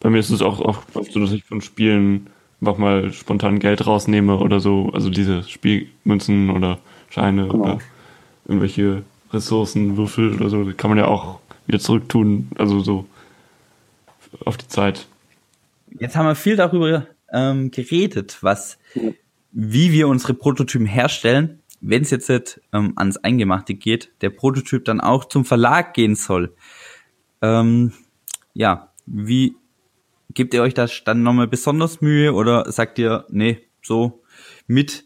Bei 0.00 0.10
mir 0.10 0.18
ist 0.18 0.30
es 0.30 0.42
auch, 0.42 0.60
auch 0.60 0.82
oft 0.94 1.12
so, 1.12 1.20
dass 1.20 1.32
ich 1.32 1.44
von 1.44 1.60
Spielen 1.60 2.28
einfach 2.60 2.78
mal 2.78 3.12
spontan 3.12 3.58
Geld 3.58 3.86
rausnehme 3.86 4.38
oder 4.38 4.60
so. 4.60 4.90
Also 4.92 5.10
diese 5.10 5.42
Spielmünzen 5.44 6.50
oder 6.50 6.78
Scheine 7.10 7.48
Genau. 7.48 7.62
oder 7.62 7.78
irgendwelche 8.46 9.02
Ressourcen, 9.32 9.96
Würfel 9.96 10.34
oder 10.34 10.50
so, 10.50 10.64
die 10.64 10.72
kann 10.72 10.90
man 10.90 10.98
ja 10.98 11.06
auch 11.06 11.40
wieder 11.66 11.78
zurücktun. 11.78 12.48
Also 12.58 12.80
so 12.80 13.06
auf 14.44 14.56
die 14.56 14.68
Zeit. 14.68 15.06
Jetzt 15.98 16.16
haben 16.16 16.26
wir 16.26 16.34
viel 16.34 16.56
darüber 16.56 17.06
ähm, 17.32 17.70
geredet, 17.70 18.38
was, 18.40 18.78
wie 19.52 19.92
wir 19.92 20.08
unsere 20.08 20.34
Prototypen 20.34 20.86
herstellen. 20.86 21.60
Wenn 21.80 22.02
es 22.02 22.10
jetzt 22.10 22.28
nicht, 22.28 22.60
ähm, 22.72 22.92
ans 22.96 23.16
Eingemachte 23.16 23.74
geht, 23.74 24.12
der 24.20 24.30
Prototyp 24.30 24.84
dann 24.84 25.00
auch 25.00 25.24
zum 25.24 25.44
Verlag 25.44 25.94
gehen 25.94 26.14
soll. 26.14 26.54
Ähm, 27.42 27.92
ja, 28.52 28.90
wie 29.06 29.56
gebt 30.34 30.54
ihr 30.54 30.62
euch 30.62 30.74
da 30.74 30.86
dann 31.04 31.22
nochmal 31.22 31.46
besonders 31.46 32.00
Mühe 32.00 32.32
oder 32.32 32.70
sagt 32.70 32.98
ihr, 32.98 33.24
nee, 33.28 33.58
so 33.82 34.20
mit 34.66 35.04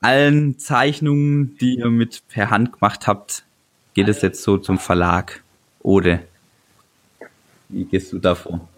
allen 0.00 0.58
Zeichnungen, 0.58 1.56
die 1.58 1.78
ihr 1.78 1.90
mit 1.90 2.22
per 2.28 2.50
Hand 2.50 2.72
gemacht 2.72 3.06
habt, 3.06 3.44
geht 3.94 4.08
es 4.08 4.22
jetzt 4.22 4.42
so 4.42 4.56
zum 4.56 4.78
Verlag? 4.78 5.42
Oder 5.80 6.20
wie 7.68 7.84
gehst 7.84 8.12
du 8.12 8.18
da 8.18 8.34
vor? 8.34 8.68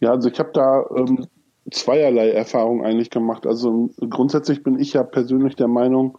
Ja, 0.00 0.10
also 0.10 0.28
ich 0.28 0.38
habe 0.38 0.50
da 0.52 0.84
ähm, 0.96 1.26
zweierlei 1.70 2.30
Erfahrung 2.30 2.84
eigentlich 2.84 3.10
gemacht. 3.10 3.46
Also 3.46 3.90
grundsätzlich 4.10 4.62
bin 4.62 4.78
ich 4.78 4.92
ja 4.92 5.02
persönlich 5.02 5.56
der 5.56 5.68
Meinung, 5.68 6.18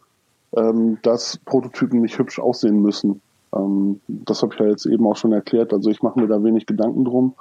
ähm, 0.55 0.97
dass 1.03 1.37
Prototypen 1.37 2.01
nicht 2.01 2.17
hübsch 2.17 2.39
aussehen 2.39 2.81
müssen. 2.81 3.21
Ähm, 3.55 4.01
das 4.07 4.41
habe 4.41 4.53
ich 4.53 4.60
ja 4.60 4.67
jetzt 4.67 4.86
eben 4.86 5.05
auch 5.07 5.17
schon 5.17 5.33
erklärt. 5.33 5.73
Also 5.73 5.89
ich 5.89 6.01
mache 6.01 6.19
mir 6.19 6.27
da 6.27 6.43
wenig 6.43 6.65
Gedanken 6.65 7.05
drum. 7.05 7.33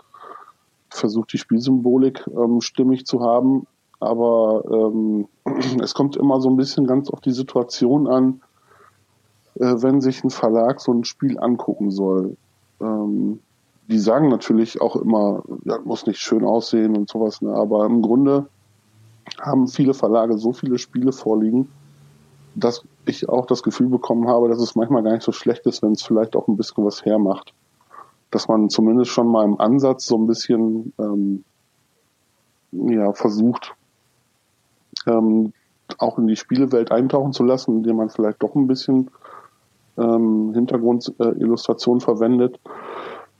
Versuche 0.90 1.26
die 1.32 1.38
Spielsymbolik 1.38 2.26
ähm, 2.28 2.60
stimmig 2.60 3.06
zu 3.06 3.20
haben. 3.20 3.66
Aber 4.00 4.64
ähm, 4.70 5.28
es 5.82 5.94
kommt 5.94 6.16
immer 6.16 6.40
so 6.40 6.48
ein 6.48 6.56
bisschen 6.56 6.86
ganz 6.86 7.10
auf 7.10 7.20
die 7.20 7.32
Situation 7.32 8.06
an, 8.06 8.40
äh, 9.54 9.74
wenn 9.78 10.00
sich 10.00 10.22
ein 10.22 10.30
Verlag 10.30 10.80
so 10.80 10.92
ein 10.92 11.04
Spiel 11.04 11.38
angucken 11.38 11.90
soll. 11.90 12.36
Ähm, 12.80 13.40
die 13.88 13.98
sagen 13.98 14.28
natürlich 14.28 14.80
auch 14.80 14.96
immer, 14.96 15.44
ja, 15.64 15.78
muss 15.84 16.06
nicht 16.06 16.18
schön 16.18 16.44
aussehen 16.44 16.96
und 16.96 17.08
sowas, 17.08 17.40
ne? 17.40 17.54
aber 17.54 17.86
im 17.86 18.02
Grunde 18.02 18.46
haben 19.40 19.68
viele 19.68 19.94
Verlage 19.94 20.38
so 20.38 20.52
viele 20.52 20.78
Spiele 20.78 21.12
vorliegen, 21.12 21.68
dass 22.54 22.84
ich 23.06 23.28
auch 23.28 23.46
das 23.46 23.62
Gefühl 23.62 23.88
bekommen 23.88 24.28
habe, 24.28 24.48
dass 24.48 24.60
es 24.60 24.74
manchmal 24.76 25.02
gar 25.02 25.12
nicht 25.12 25.22
so 25.22 25.32
schlecht 25.32 25.66
ist, 25.66 25.82
wenn 25.82 25.92
es 25.92 26.02
vielleicht 26.02 26.36
auch 26.36 26.48
ein 26.48 26.56
bisschen 26.56 26.84
was 26.84 27.04
hermacht. 27.04 27.52
Dass 28.30 28.48
man 28.48 28.68
zumindest 28.70 29.10
schon 29.10 29.28
mal 29.28 29.44
im 29.44 29.60
Ansatz 29.60 30.06
so 30.06 30.16
ein 30.16 30.26
bisschen 30.26 30.92
ähm, 30.98 31.44
ja, 32.72 33.12
versucht, 33.12 33.74
ähm, 35.06 35.52
auch 35.98 36.18
in 36.18 36.26
die 36.26 36.36
Spielewelt 36.36 36.90
eintauchen 36.90 37.32
zu 37.32 37.44
lassen, 37.44 37.76
indem 37.78 37.96
man 37.96 38.10
vielleicht 38.10 38.42
doch 38.42 38.54
ein 38.54 38.66
bisschen 38.66 39.10
ähm, 39.96 40.52
Hintergrundillustration 40.54 42.00
verwendet. 42.00 42.58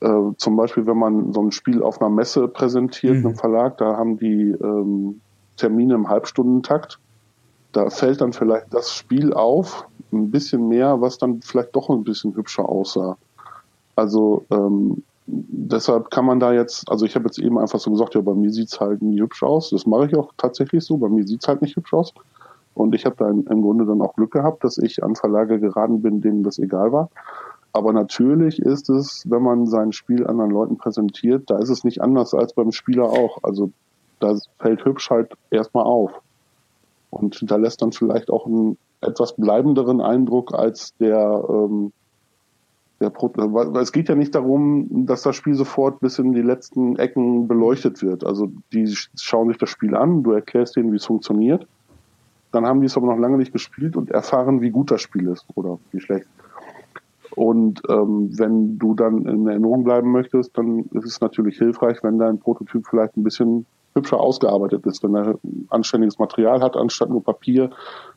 Äh, 0.01 0.33
zum 0.37 0.57
Beispiel, 0.57 0.87
wenn 0.87 0.99
man 0.99 1.33
so 1.33 1.41
ein 1.43 1.53
Spiel 1.53 1.83
auf 1.83 2.01
einer 2.01 2.11
Messe 2.11 2.49
präsentiert, 2.49 3.17
Mhm. 3.17 3.27
einem 3.27 3.37
Verlag, 3.37 3.79
da 3.79 3.97
haben 3.97 4.19
die 4.19 4.51
ähm, 4.51 5.21
Termine 5.57 5.95
im 5.95 6.09
Halbstundentakt. 6.09 6.99
Da 7.73 7.91
fällt 7.91 8.21
dann 8.21 8.33
vielleicht 8.33 8.73
das 8.73 8.93
Spiel 8.93 9.33
auf, 9.33 9.87
ein 10.13 10.31
bisschen 10.31 10.69
mehr, 10.69 11.01
was 11.01 11.19
dann 11.19 11.41
vielleicht 11.43 11.75
doch 11.75 11.91
ein 11.91 12.05
bisschen 12.05 12.35
hübscher 12.35 12.69
aussah. 12.69 13.17
Also 13.97 14.45
ähm, 14.51 15.03
deshalb 15.27 16.11
kann 16.11 16.25
man 16.25 16.41
da 16.41 16.53
jetzt, 16.53 16.91
also 16.91 17.05
ich 17.05 17.15
habe 17.15 17.27
jetzt 17.27 17.39
eben 17.39 17.59
einfach 17.59 17.79
so 17.79 17.91
gesagt, 17.91 18.15
ja, 18.15 18.21
bei 18.21 18.35
mir 18.35 18.51
sieht's 18.51 18.81
halt 18.81 19.03
nie 19.03 19.21
hübsch 19.21 19.43
aus. 19.43 19.71
Das 19.71 19.87
mache 19.87 20.07
ich 20.07 20.17
auch 20.17 20.33
tatsächlich 20.37 20.85
so, 20.85 20.97
bei 20.97 21.09
mir 21.09 21.27
sieht's 21.27 21.49
halt 21.49 21.63
nicht 21.63 21.77
hübsch 21.77 21.93
aus. 21.93 22.15
Und 22.75 22.95
ich 22.95 23.07
habe 23.07 23.17
da 23.17 23.29
im 23.29 23.63
Grunde 23.63 23.87
dann 23.87 24.03
auch 24.03 24.15
Glück 24.15 24.33
gehabt, 24.33 24.63
dass 24.63 24.77
ich 24.77 25.03
an 25.03 25.17
Verlage 25.17 25.59
geraten 25.59 26.03
bin, 26.03 26.21
denen 26.21 26.43
das 26.43 26.59
egal 26.59 26.93
war. 26.93 27.09
Aber 27.73 27.93
natürlich 27.93 28.59
ist 28.59 28.89
es, 28.91 29.25
wenn 29.27 29.43
man 29.43 29.67
sein 29.67 29.93
Spiel 29.93 30.27
anderen 30.27 30.51
Leuten 30.51 30.77
präsentiert, 30.77 31.51
da 31.51 31.59
ist 31.59 31.71
es 31.71 31.85
nicht 31.85 32.03
anders 32.03 32.35
als 32.35 32.53
beim 32.53 32.73
Spieler 32.73 33.05
auch. 33.05 33.39
Also 33.43 33.71
da 34.21 34.35
fällt 34.59 34.85
hübsch 34.85 35.11
halt 35.11 35.33
erstmal 35.51 35.85
auf. 35.85 36.11
Und 37.23 37.51
da 37.51 37.57
lässt 37.57 37.83
dann 37.83 37.93
vielleicht 37.93 38.31
auch 38.31 38.47
einen 38.47 38.79
etwas 39.01 39.37
bleibenderen 39.37 40.01
Eindruck 40.01 40.55
als 40.55 40.97
der, 40.97 41.45
ähm, 41.49 41.93
der 43.01 43.11
Pro 43.11 43.31
weil 43.35 43.83
es 43.83 43.93
geht 43.93 44.09
ja 44.09 44.15
nicht 44.15 44.35
darum, 44.35 45.07
dass 45.07 45.23
das 45.23 45.37
Spiel 45.37 45.55
sofort 45.55 46.01
bis 46.01 46.19
in 46.19 46.33
die 46.33 46.43
letzten 46.43 46.97
Ecken 46.97 47.47
beleuchtet 47.47 48.03
wird. 48.03 48.25
Also 48.25 48.51
die 48.73 48.87
schauen 49.21 49.49
sich 49.49 49.59
das 49.59 49.69
Spiel 49.69 49.95
an, 49.95 50.23
du 50.23 50.33
erklärst 50.33 50.77
denen, 50.77 50.93
wie 50.93 50.97
es 50.97 51.05
funktioniert. 51.05 51.67
Dann 52.53 52.67
haben 52.67 52.81
die 52.81 52.87
es 52.87 52.97
aber 52.97 53.07
noch 53.07 53.19
lange 53.19 53.37
nicht 53.37 53.53
gespielt 53.53 53.97
und 53.97 54.11
erfahren, 54.11 54.63
wie 54.63 54.71
gut 54.71 54.91
das 54.91 55.03
Spiel 55.03 55.29
ist 55.29 55.47
oder 55.55 55.79
wie 55.93 56.01
schlecht. 56.01 56.27
Und 57.35 57.83
ähm, 57.91 58.31
wenn 58.39 58.79
du 58.79 58.95
dann 58.95 59.27
in 59.27 59.47
Erinnerung 59.47 59.85
bleiben 59.85 60.11
möchtest, 60.11 60.57
dann 60.57 60.87
ist 60.93 61.05
es 61.05 61.21
natürlich 61.21 61.59
hilfreich, 61.59 62.03
wenn 62.03 62.19
dein 62.19 62.39
Prototyp 62.39 62.87
vielleicht 62.89 63.15
ein 63.19 63.25
bisschen 63.25 63.67
hübscher 63.97 64.21
ausgearbeitet 64.21 64.87
ist, 64.87 65.03
wenn 65.03 65.17
er 65.17 65.39
anständiges 65.71 66.19
Material 66.19 66.61
hat, 66.61 66.77
anstatt 66.77 67.11
nur 67.11 67.25
Papier, 67.25 67.71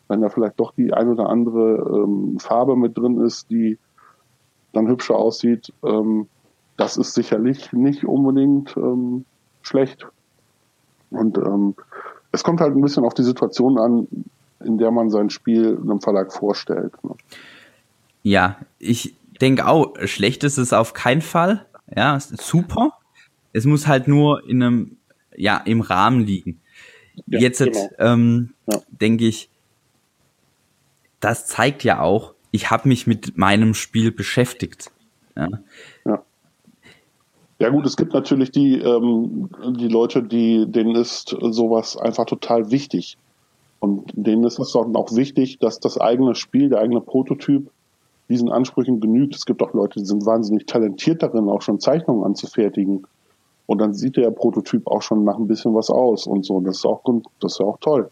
wenn 0.07 0.21
da 0.21 0.29
vielleicht 0.29 0.59
doch 0.59 0.73
die 0.73 0.93
ein 0.93 1.09
oder 1.09 1.29
andere 1.29 2.03
ähm, 2.03 2.37
Farbe 2.39 2.75
mit 2.75 2.97
drin 2.97 3.19
ist, 3.21 3.49
die 3.49 3.77
dann 4.73 4.87
hübscher 4.87 5.15
aussieht, 5.15 5.73
ähm, 5.83 6.27
das 6.77 6.97
ist 6.97 7.13
sicherlich 7.13 7.73
nicht 7.73 8.05
unbedingt 8.05 8.75
ähm, 8.77 9.25
schlecht. 9.61 10.07
Und 11.09 11.37
ähm, 11.37 11.75
es 12.31 12.43
kommt 12.43 12.61
halt 12.61 12.75
ein 12.75 12.81
bisschen 12.81 13.03
auf 13.03 13.13
die 13.13 13.23
Situation 13.23 13.79
an, 13.79 14.07
in 14.63 14.77
der 14.77 14.91
man 14.91 15.09
sein 15.09 15.29
Spiel 15.29 15.77
einem 15.81 16.01
Verlag 16.01 16.31
vorstellt. 16.31 16.93
Ne? 17.03 17.15
Ja, 18.23 18.57
ich 18.77 19.15
denke 19.41 19.67
auch, 19.67 19.93
schlecht 20.05 20.43
ist 20.43 20.57
es 20.57 20.73
auf 20.73 20.93
keinen 20.93 21.21
Fall. 21.21 21.65
Ja, 21.95 22.15
es 22.15 22.31
ist 22.31 22.45
super. 22.45 22.93
Es 23.53 23.65
muss 23.65 23.87
halt 23.87 24.07
nur 24.07 24.47
in 24.47 24.61
einem, 24.61 24.97
ja, 25.39 25.57
im 25.65 25.81
Rahmen 25.81 26.21
liegen. 26.21 26.59
Ja, 27.25 27.39
Jetzt 27.39 27.59
genau. 27.59 27.89
ähm, 27.97 28.53
ja. 28.71 28.79
denke 28.89 29.25
ich, 29.25 29.49
das 31.19 31.47
zeigt 31.47 31.83
ja 31.83 32.01
auch, 32.01 32.33
ich 32.51 32.71
habe 32.71 32.87
mich 32.87 33.07
mit 33.07 33.37
meinem 33.37 33.73
Spiel 33.73 34.11
beschäftigt. 34.11 34.91
Ja. 35.35 35.49
ja. 36.05 36.23
Ja 37.61 37.69
gut, 37.69 37.85
es 37.85 37.97
gibt 37.97 38.13
natürlich 38.13 38.51
die, 38.51 38.79
ähm, 38.79 39.49
die 39.77 39.89
Leute, 39.89 40.23
die, 40.23 40.65
denen 40.65 40.95
ist 40.95 41.35
sowas 41.41 41.97
einfach 41.97 42.25
total 42.25 42.71
wichtig. 42.71 43.17
Und 43.79 44.11
denen 44.13 44.45
ist 44.45 44.59
es 44.59 44.71
dann 44.71 44.95
auch 44.95 45.13
wichtig, 45.13 45.59
dass 45.59 45.79
das 45.79 45.97
eigene 45.97 46.35
Spiel, 46.35 46.69
der 46.69 46.79
eigene 46.79 47.01
Prototyp 47.01 47.69
diesen 48.29 48.49
Ansprüchen 48.49 49.01
genügt. 49.01 49.35
Es 49.35 49.45
gibt 49.45 49.61
auch 49.61 49.73
Leute, 49.73 49.99
die 49.99 50.05
sind 50.05 50.25
wahnsinnig 50.25 50.67
talentiert 50.67 51.21
darin, 51.21 51.49
auch 51.49 51.61
schon 51.61 51.79
Zeichnungen 51.81 52.23
anzufertigen. 52.23 53.05
Und 53.69 53.77
dann 53.77 53.93
sieht 53.93 54.17
der 54.17 54.31
Prototyp 54.31 54.87
auch 54.87 55.03
schon 55.03 55.23
nach 55.23 55.37
ein 55.37 55.45
bisschen 55.45 55.75
was 55.75 55.91
aus 55.91 56.25
und 56.25 56.43
so. 56.43 56.59
Das 56.59 56.77
ist 56.77 56.85
auch, 56.87 57.03
das 57.39 57.53
ist 57.53 57.61
auch 57.61 57.77
toll. 57.79 58.09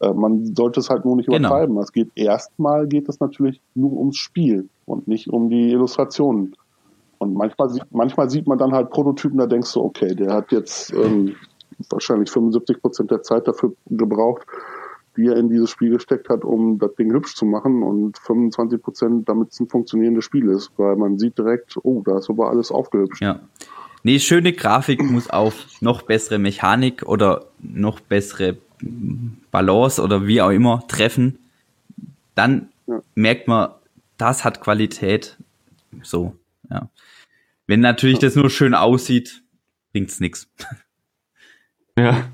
Äh, 0.00 0.14
man 0.14 0.54
sollte 0.54 0.80
es 0.80 0.88
halt 0.88 1.04
nur 1.04 1.14
nicht 1.16 1.26
genau. 1.26 1.40
übertreiben. 1.40 1.76
Es 1.76 1.92
geht 1.92 2.08
erstmal 2.14 2.86
geht 2.86 3.06
es 3.10 3.20
natürlich 3.20 3.60
nur 3.74 3.92
ums 3.92 4.16
Spiel 4.16 4.70
und 4.86 5.06
nicht 5.06 5.28
um 5.28 5.50
die 5.50 5.72
Illustrationen. 5.72 6.56
Und 7.18 7.34
manchmal 7.34 7.68
sieht, 7.68 7.84
manchmal 7.90 8.30
sieht 8.30 8.46
man 8.46 8.56
dann 8.56 8.72
halt 8.72 8.88
Prototypen, 8.88 9.36
da 9.36 9.44
denkst 9.44 9.74
du, 9.74 9.82
okay, 9.82 10.14
der 10.14 10.32
hat 10.32 10.52
jetzt 10.52 10.90
ähm, 10.94 11.34
wahrscheinlich 11.90 12.30
75 12.30 12.80
Prozent 12.80 13.10
der 13.10 13.20
Zeit 13.22 13.46
dafür 13.46 13.74
gebraucht, 13.90 14.46
die 15.18 15.26
er 15.26 15.36
in 15.36 15.50
dieses 15.50 15.68
Spiel 15.68 15.90
gesteckt 15.90 16.30
hat, 16.30 16.46
um 16.46 16.78
das 16.78 16.94
Ding 16.94 17.12
hübsch 17.12 17.34
zu 17.36 17.44
machen 17.44 17.82
und 17.82 18.16
25 18.16 18.80
Prozent, 18.80 19.28
damit 19.28 19.52
es 19.52 19.60
ein 19.60 19.68
funktionierendes 19.68 20.24
Spiel 20.24 20.48
ist, 20.48 20.70
weil 20.78 20.96
man 20.96 21.18
sieht 21.18 21.36
direkt, 21.36 21.76
oh, 21.82 22.00
da 22.06 22.16
ist 22.16 22.30
aber 22.30 22.48
alles 22.48 22.72
aufgehübscht. 22.72 23.20
Ja. 23.20 23.40
Nee, 24.04 24.20
schöne 24.20 24.52
Grafik 24.52 25.02
muss 25.02 25.28
auf 25.28 25.66
noch 25.80 26.02
bessere 26.02 26.38
Mechanik 26.38 27.02
oder 27.02 27.46
noch 27.58 28.00
bessere 28.00 28.56
Balance 29.50 30.00
oder 30.00 30.26
wie 30.26 30.40
auch 30.40 30.50
immer 30.50 30.86
treffen. 30.86 31.38
Dann 32.34 32.68
ja. 32.86 33.00
merkt 33.14 33.48
man, 33.48 33.70
das 34.16 34.44
hat 34.44 34.60
Qualität. 34.60 35.36
So, 36.02 36.36
ja. 36.70 36.88
Wenn 37.66 37.80
natürlich 37.80 38.20
ja. 38.20 38.28
das 38.28 38.36
nur 38.36 38.50
schön 38.50 38.74
aussieht, 38.74 39.42
bringt's 39.92 40.20
nix. 40.20 40.48
Ja, 41.96 42.28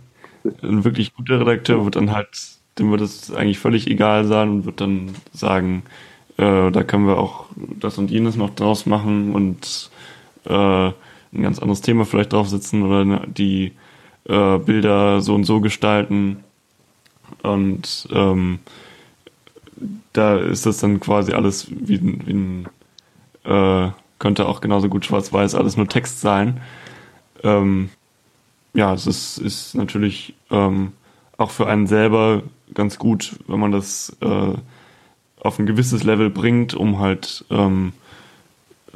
ein 0.63 0.85
wirklich 0.85 1.13
guter 1.13 1.39
Redakteur 1.39 1.85
wird 1.85 1.97
dann 1.97 2.13
halt 2.13 2.61
dem 2.81 2.91
wird 2.91 3.03
es 3.03 3.33
eigentlich 3.33 3.59
völlig 3.59 3.87
egal 3.87 4.25
sein 4.25 4.49
und 4.49 4.65
wird 4.65 4.81
dann 4.81 5.15
sagen, 5.33 5.83
äh, 6.39 6.71
da 6.71 6.83
können 6.83 7.07
wir 7.07 7.19
auch 7.19 7.47
das 7.79 7.99
und 7.99 8.11
jenes 8.11 8.37
noch 8.37 8.55
draus 8.55 8.87
machen 8.87 9.35
und 9.35 9.91
äh, 10.45 10.93
ein 11.33 11.43
ganz 11.43 11.59
anderes 11.59 11.81
Thema 11.81 12.05
vielleicht 12.05 12.33
draufsetzen 12.33 12.83
oder 12.83 13.27
die 13.27 13.73
äh, 14.25 14.59
Bilder 14.59 15.21
so 15.21 15.35
und 15.35 15.45
so 15.45 15.61
gestalten. 15.61 16.45
Und 17.43 18.09
ähm, 18.13 18.59
da 20.13 20.37
ist 20.37 20.67
das 20.67 20.79
dann 20.79 21.01
quasi 21.01 21.33
alles 21.33 21.69
wie, 21.71 22.01
wie 22.27 22.33
ein, 22.33 22.69
äh, 23.45 23.91
könnte 24.19 24.47
auch 24.47 24.61
genauso 24.61 24.89
gut 24.89 25.05
schwarz-weiß 25.05 25.55
alles 25.55 25.77
nur 25.77 25.89
Text 25.89 26.21
sein. 26.21 26.61
Ähm, 27.43 27.91
ja, 28.75 28.93
es 28.93 29.07
ist, 29.07 29.39
ist 29.39 29.75
natürlich 29.75 30.35
ähm, 30.51 30.93
auch 31.37 31.51
für 31.51 31.67
einen 31.67 31.87
selber 31.87 32.43
ganz 32.75 32.99
gut, 32.99 33.37
wenn 33.47 33.59
man 33.59 33.73
das 33.73 34.17
äh, 34.21 34.55
auf 35.41 35.59
ein 35.59 35.67
gewisses 35.67 36.05
Level 36.05 36.31
bringt, 36.31 36.75
um 36.75 36.99
halt 36.99 37.45
ähm, 37.51 37.93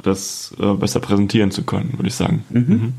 das 0.05 0.55
äh, 0.59 0.73
besser 0.73 0.99
präsentieren 0.99 1.51
zu 1.51 1.63
können, 1.63 1.93
würde 1.97 2.07
ich 2.07 2.15
sagen. 2.15 2.43
Mhm. 2.49 2.59
Mhm. 2.59 2.93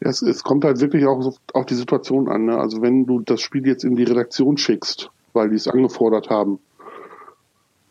Es, 0.00 0.20
es, 0.20 0.42
kommt 0.42 0.64
halt 0.64 0.80
wirklich 0.80 1.06
auch 1.06 1.34
auf 1.54 1.66
die 1.66 1.74
Situation 1.74 2.28
an. 2.28 2.44
Ne? 2.44 2.58
Also 2.58 2.82
wenn 2.82 3.06
du 3.06 3.20
das 3.20 3.40
Spiel 3.40 3.66
jetzt 3.66 3.84
in 3.84 3.96
die 3.96 4.04
Redaktion 4.04 4.58
schickst, 4.58 5.10
weil 5.32 5.48
die 5.48 5.56
es 5.56 5.66
angefordert 5.66 6.28
haben, 6.28 6.58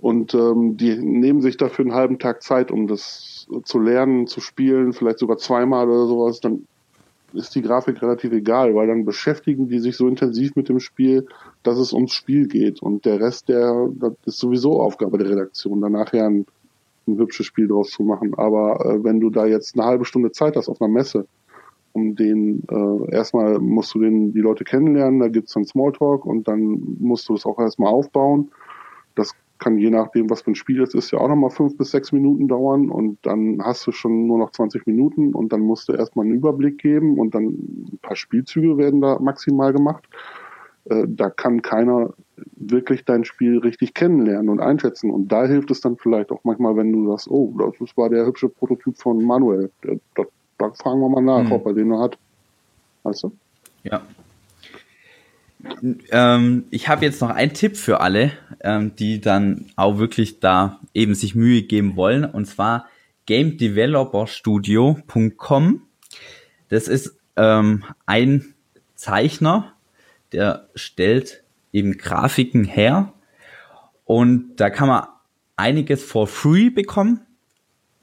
und 0.04 0.34
ähm, 0.34 0.76
die 0.76 0.98
nehmen 0.98 1.42
sich 1.42 1.56
dafür 1.56 1.86
einen 1.86 1.94
halben 1.94 2.20
Tag 2.20 2.44
Zeit, 2.44 2.72
um 2.72 2.88
das 2.88 3.48
zu 3.64 3.80
lernen, 3.80 4.28
zu 4.28 4.42
spielen, 4.42 4.92
vielleicht 4.92 5.20
sogar 5.20 5.38
zweimal 5.38 5.88
oder 5.88 6.08
sowas, 6.08 6.42
dann 6.42 6.68
ist 7.32 7.56
die 7.56 7.62
Grafik 7.62 8.02
relativ 8.02 8.34
egal, 8.34 8.76
weil 8.76 8.88
dann 8.88 9.06
beschäftigen 9.06 9.70
die 9.70 9.80
sich 9.80 9.96
so 9.96 10.08
intensiv 10.10 10.58
mit 10.58 10.68
dem 10.68 10.82
Spiel, 10.82 11.26
dass 11.64 11.78
es 11.78 11.94
ums 11.94 12.12
Spiel 12.12 12.48
geht. 12.48 12.82
Und 12.82 13.06
der 13.06 13.22
Rest, 13.22 13.48
der, 13.48 13.90
das 13.96 14.14
ist 14.26 14.40
sowieso 14.40 14.82
Aufgabe 14.82 15.18
der 15.18 15.30
Redaktion, 15.30 15.80
dann 15.80 15.94
nachher 15.94 16.26
ein, 16.26 16.46
ein 17.08 17.18
hübsches 17.18 17.46
Spiel 17.46 17.68
draus 17.68 17.92
zu 17.92 18.04
machen. 18.04 18.34
Aber 18.36 18.86
äh, 18.86 19.04
wenn 19.04 19.20
du 19.20 19.30
da 19.30 19.46
jetzt 19.46 19.76
eine 19.76 19.86
halbe 19.86 20.06
Stunde 20.06 20.32
Zeit 20.32 20.56
hast 20.56 20.70
auf 20.70 20.82
einer 20.82 20.92
Messe, 20.92 21.28
um 21.94 22.16
den, 22.16 22.64
äh, 22.70 23.16
erstmal 23.16 23.60
musst 23.60 23.94
du 23.94 24.00
den, 24.00 24.34
die 24.34 24.42
Leute 24.42 24.64
kennenlernen, 24.64 25.20
da 25.20 25.28
gibt's 25.28 25.54
dann 25.54 25.66
Smalltalk 25.66 26.26
und 26.26 26.48
dann 26.48 26.98
musst 27.00 27.30
du 27.30 27.36
es 27.36 27.46
auch 27.46 27.60
erstmal 27.60 27.94
aufbauen. 27.94 28.52
Das 29.16 29.34
kann 29.60 29.78
je 29.78 29.92
nachdem, 29.92 30.30
was 30.30 30.42
für 30.42 30.52
ein 30.52 30.56
Spiel 30.56 30.82
es 30.82 30.94
ist, 30.94 31.12
ja 31.12 31.20
auch 31.20 31.30
nochmal 31.30 31.52
fünf 31.52 31.78
bis 31.78 31.92
sechs 31.92 32.12
Minuten 32.12 32.48
dauern 32.48 32.90
und 32.90 33.18
dann 33.22 33.62
hast 33.64 33.88
du 33.88 33.92
schon 33.92 34.28
nur 34.28 34.38
noch 34.38 34.52
20 34.52 34.86
Minuten 34.88 35.34
und 35.34 35.54
dann 35.54 35.62
musst 35.62 35.88
du 35.88 35.94
erstmal 35.94 36.26
einen 36.26 36.36
Überblick 36.36 36.80
geben 36.80 37.18
und 37.18 37.34
dann 37.34 37.46
ein 37.46 38.00
paar 38.02 38.18
Spielzüge 38.18 38.78
werden 38.78 39.00
da 39.00 39.20
maximal 39.20 39.72
gemacht. 39.72 40.04
Äh, 40.86 41.06
da 41.08 41.30
kann 41.30 41.62
keiner 41.62 42.14
wirklich 42.56 43.06
dein 43.06 43.26
Spiel 43.26 43.60
richtig 43.60 43.94
kennenlernen 43.94 44.50
und 44.50 44.60
einschätzen. 44.60 45.12
Und 45.12 45.30
da 45.30 45.46
hilft 45.46 45.72
es 45.72 45.82
dann 45.82 45.98
vielleicht 45.98 46.32
auch 46.32 46.42
manchmal, 46.44 46.76
wenn 46.76 46.92
du 46.92 47.10
sagst, 47.10 47.30
oh, 47.30 47.54
das 47.80 47.96
war 47.96 48.10
der 48.10 48.26
hübsche 48.26 48.50
Prototyp 48.50 48.98
von 48.98 49.24
Manuel. 49.24 49.72
Da, 49.82 50.24
da 50.58 50.72
fragen 50.72 51.00
wir 51.00 51.10
mal 51.10 51.22
nach, 51.22 51.44
mhm. 51.44 51.52
ob 51.52 51.66
er 51.66 51.74
den 51.74 51.90
noch 51.90 52.02
hat. 52.02 52.18
Weißt 53.04 53.24
du? 53.24 53.32
Ja, 53.84 54.02
ähm, 56.12 56.66
ich 56.72 56.90
habe 56.90 57.06
jetzt 57.06 57.22
noch 57.22 57.30
einen 57.30 57.54
Tipp 57.54 57.78
für 57.78 58.02
alle, 58.02 58.32
ähm, 58.62 58.96
die 58.96 59.22
dann 59.22 59.68
auch 59.76 59.98
wirklich 59.98 60.40
da 60.40 60.80
eben 60.94 61.16
sich 61.16 61.34
Mühe 61.36 61.64
geben 61.64 61.96
wollen, 61.96 62.26
und 62.26 62.46
zwar 62.46 62.88
gamedeveloperstudio.com. 63.26 65.82
Das 66.70 66.88
ist 66.88 67.18
ähm, 67.38 67.84
ein 68.06 68.54
Zeichner, 68.96 69.74
der 70.34 70.68
stellt 70.76 71.44
eben 71.72 71.98
Grafiken 71.98 72.64
her 72.66 73.14
und 74.06 74.56
da 74.58 74.70
kann 74.70 74.88
man 74.88 75.08
einiges 75.56 76.04
for 76.04 76.28
free 76.28 76.70
bekommen, 76.70 77.22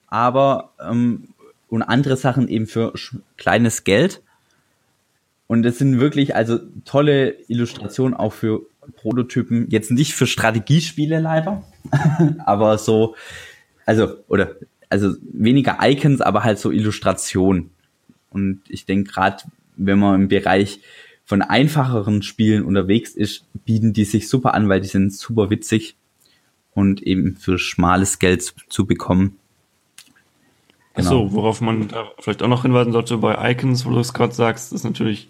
aber 0.07 0.72
ähm, 0.81 1.28
und 1.68 1.83
andere 1.83 2.16
Sachen 2.16 2.49
eben 2.49 2.66
für 2.66 2.93
kleines 3.37 3.85
Geld. 3.85 4.22
Und 5.47 5.64
es 5.64 5.78
sind 5.78 6.01
wirklich 6.01 6.35
also 6.35 6.59
tolle 6.85 7.31
Illustrationen 7.49 8.14
auch 8.14 8.33
für 8.33 8.62
Prototypen, 8.97 9.68
jetzt 9.70 9.91
nicht 9.91 10.14
für 10.14 10.26
Strategiespiele 10.26 11.20
leider, 11.20 11.64
aber 12.45 12.78
so, 12.78 13.14
also, 13.87 14.16
oder, 14.28 14.57
also 14.89 15.14
weniger 15.22 15.78
Icons, 15.81 16.20
aber 16.20 16.45
halt 16.45 16.59
so 16.59 16.70
Illustration. 16.70 17.70
Und 18.31 18.62
ich 18.68 18.87
denke 18.87 19.12
gerade, 19.12 19.45
wenn 19.76 19.99
man 19.99 20.22
im 20.22 20.28
Bereich 20.28 20.81
von 21.31 21.43
einfacheren 21.43 22.22
Spielen 22.22 22.64
unterwegs 22.64 23.12
ist, 23.12 23.45
bieten 23.64 23.93
die 23.93 24.03
sich 24.03 24.28
super 24.28 24.53
an, 24.53 24.68
weil 24.68 24.81
die 24.81 24.89
sind 24.89 25.12
super 25.12 25.49
witzig 25.49 25.95
und 26.74 27.05
eben 27.05 27.37
für 27.37 27.57
schmales 27.57 28.18
Geld 28.18 28.43
zu, 28.43 28.55
zu 28.68 28.85
bekommen. 28.85 29.39
Genau. 30.95 31.07
Achso, 31.07 31.33
worauf 31.33 31.61
man 31.61 31.87
da 31.87 32.11
vielleicht 32.18 32.43
auch 32.43 32.49
noch 32.49 32.62
hinweisen 32.62 32.91
sollte 32.91 33.16
bei 33.18 33.53
Icons, 33.53 33.87
wo 33.87 33.91
du 33.91 34.01
es 34.01 34.12
gerade 34.12 34.35
sagst, 34.35 34.72
ist 34.72 34.83
natürlich 34.83 35.28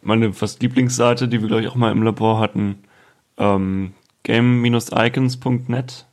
meine 0.00 0.32
fast 0.32 0.62
Lieblingsseite, 0.62 1.26
die 1.26 1.40
wir, 1.40 1.48
glaube 1.48 1.62
ich, 1.62 1.68
auch 1.68 1.74
mal 1.74 1.90
im 1.90 2.04
Labor 2.04 2.38
hatten, 2.38 2.78
ähm, 3.36 3.94
game-icons.net, 4.22 6.06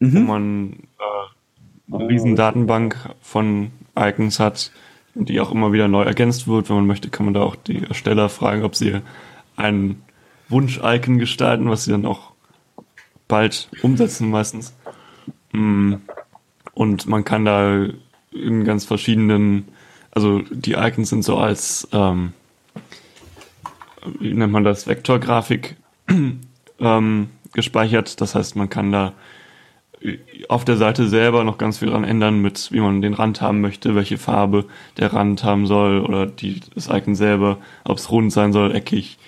mhm. 0.00 0.12
wo 0.12 0.18
man 0.18 0.72
äh, 0.72 1.94
eine 1.94 2.08
riesen 2.08 2.34
Datenbank 2.34 2.96
von 3.20 3.70
Icons 3.96 4.40
hat, 4.40 4.72
die 5.24 5.40
auch 5.40 5.50
immer 5.50 5.72
wieder 5.72 5.88
neu 5.88 6.02
ergänzt 6.02 6.48
wird. 6.48 6.68
Wenn 6.68 6.76
man 6.76 6.86
möchte, 6.86 7.10
kann 7.10 7.26
man 7.26 7.34
da 7.34 7.42
auch 7.42 7.56
die 7.56 7.82
Ersteller 7.82 8.28
fragen, 8.28 8.62
ob 8.62 8.74
sie 8.74 9.00
ein 9.56 10.02
Wunsch-Icon 10.48 11.18
gestalten, 11.18 11.68
was 11.68 11.84
sie 11.84 11.90
dann 11.90 12.06
auch 12.06 12.32
bald 13.26 13.68
umsetzen 13.82 14.30
meistens. 14.30 14.74
Mm. 15.52 15.94
Und 16.72 17.06
man 17.06 17.24
kann 17.24 17.44
da 17.44 17.86
in 18.30 18.64
ganz 18.64 18.84
verschiedenen, 18.84 19.68
also 20.12 20.42
die 20.50 20.74
Icons 20.74 21.10
sind 21.10 21.24
so 21.24 21.36
als, 21.36 21.88
ähm, 21.92 22.32
wie 24.20 24.32
nennt 24.32 24.52
man 24.52 24.64
das, 24.64 24.86
Vektorgrafik 24.86 25.76
ähm, 26.80 27.30
gespeichert. 27.52 28.20
Das 28.20 28.34
heißt, 28.34 28.54
man 28.54 28.70
kann 28.70 28.92
da 28.92 29.12
auf 30.48 30.64
der 30.64 30.76
Seite 30.76 31.08
selber 31.08 31.44
noch 31.44 31.58
ganz 31.58 31.78
viel 31.78 31.88
dran 31.88 32.04
ändern, 32.04 32.40
mit 32.40 32.70
wie 32.72 32.80
man 32.80 33.02
den 33.02 33.14
Rand 33.14 33.40
haben 33.40 33.60
möchte, 33.60 33.94
welche 33.94 34.18
Farbe 34.18 34.64
der 34.96 35.12
Rand 35.12 35.44
haben 35.44 35.66
soll 35.66 36.00
oder 36.00 36.26
die, 36.26 36.60
das 36.74 36.88
Icon 36.88 37.14
selber, 37.14 37.58
ob 37.84 37.98
es 37.98 38.10
rund 38.10 38.32
sein 38.32 38.52
soll, 38.52 38.74
eckig, 38.74 39.18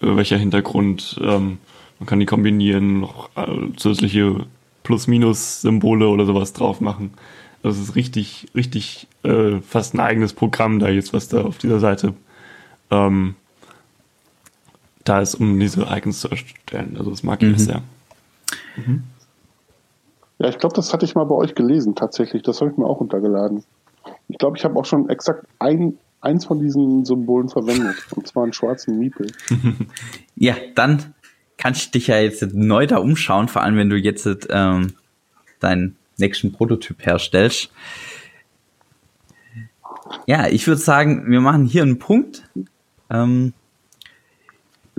äh, 0.00 0.16
welcher 0.16 0.38
Hintergrund. 0.38 1.20
Ähm, 1.22 1.58
man 1.98 2.06
kann 2.06 2.20
die 2.20 2.26
kombinieren, 2.26 3.00
noch 3.00 3.30
äh, 3.36 3.46
zusätzliche 3.76 4.46
Plus-Minus-Symbole 4.84 6.08
oder 6.08 6.24
sowas 6.24 6.52
drauf 6.52 6.80
machen. 6.80 7.14
Das 7.62 7.78
ist 7.78 7.94
richtig, 7.94 8.48
richtig 8.54 9.06
äh, 9.22 9.60
fast 9.60 9.94
ein 9.94 10.00
eigenes 10.00 10.32
Programm 10.32 10.78
da 10.78 10.88
jetzt, 10.88 11.12
was 11.12 11.28
da 11.28 11.42
auf 11.42 11.58
dieser 11.58 11.78
Seite 11.78 12.14
ähm, 12.90 13.34
da 15.04 15.20
ist, 15.20 15.34
um 15.34 15.58
diese 15.58 15.86
Icons 15.90 16.20
zu 16.20 16.28
erstellen. 16.28 16.96
Also 16.98 17.10
das 17.10 17.22
mag 17.22 17.42
ich 17.42 17.50
mhm. 17.50 17.58
sehr. 17.58 17.82
Mhm. 18.76 19.04
Ja, 20.42 20.48
ich 20.48 20.58
glaube, 20.58 20.74
das 20.74 20.92
hatte 20.92 21.04
ich 21.04 21.14
mal 21.14 21.22
bei 21.22 21.36
euch 21.36 21.54
gelesen, 21.54 21.94
tatsächlich. 21.94 22.42
Das 22.42 22.60
habe 22.60 22.72
ich 22.72 22.76
mir 22.76 22.84
auch 22.84 22.98
runtergeladen. 22.98 23.62
Ich 24.26 24.38
glaube, 24.38 24.56
ich 24.56 24.64
habe 24.64 24.76
auch 24.76 24.84
schon 24.84 25.08
exakt 25.08 25.46
ein, 25.60 25.98
eins 26.20 26.46
von 26.46 26.58
diesen 26.58 27.04
Symbolen 27.04 27.48
verwendet. 27.48 27.94
Und 28.16 28.26
zwar 28.26 28.42
einen 28.42 28.52
schwarzen 28.52 28.98
Miepel. 28.98 29.30
ja, 30.34 30.56
dann 30.74 31.14
kannst 31.58 31.86
du 31.86 31.90
dich 31.92 32.08
ja 32.08 32.18
jetzt 32.18 32.42
neu 32.54 32.88
da 32.88 32.96
umschauen, 32.96 33.46
vor 33.46 33.62
allem 33.62 33.76
wenn 33.76 33.88
du 33.88 33.96
jetzt 33.96 34.28
ähm, 34.50 34.94
deinen 35.60 35.96
nächsten 36.18 36.50
Prototyp 36.50 37.06
herstellst. 37.06 37.70
Ja, 40.26 40.48
ich 40.48 40.66
würde 40.66 40.80
sagen, 40.80 41.30
wir 41.30 41.40
machen 41.40 41.66
hier 41.66 41.82
einen 41.82 42.00
Punkt. 42.00 42.42
Ähm, 43.10 43.52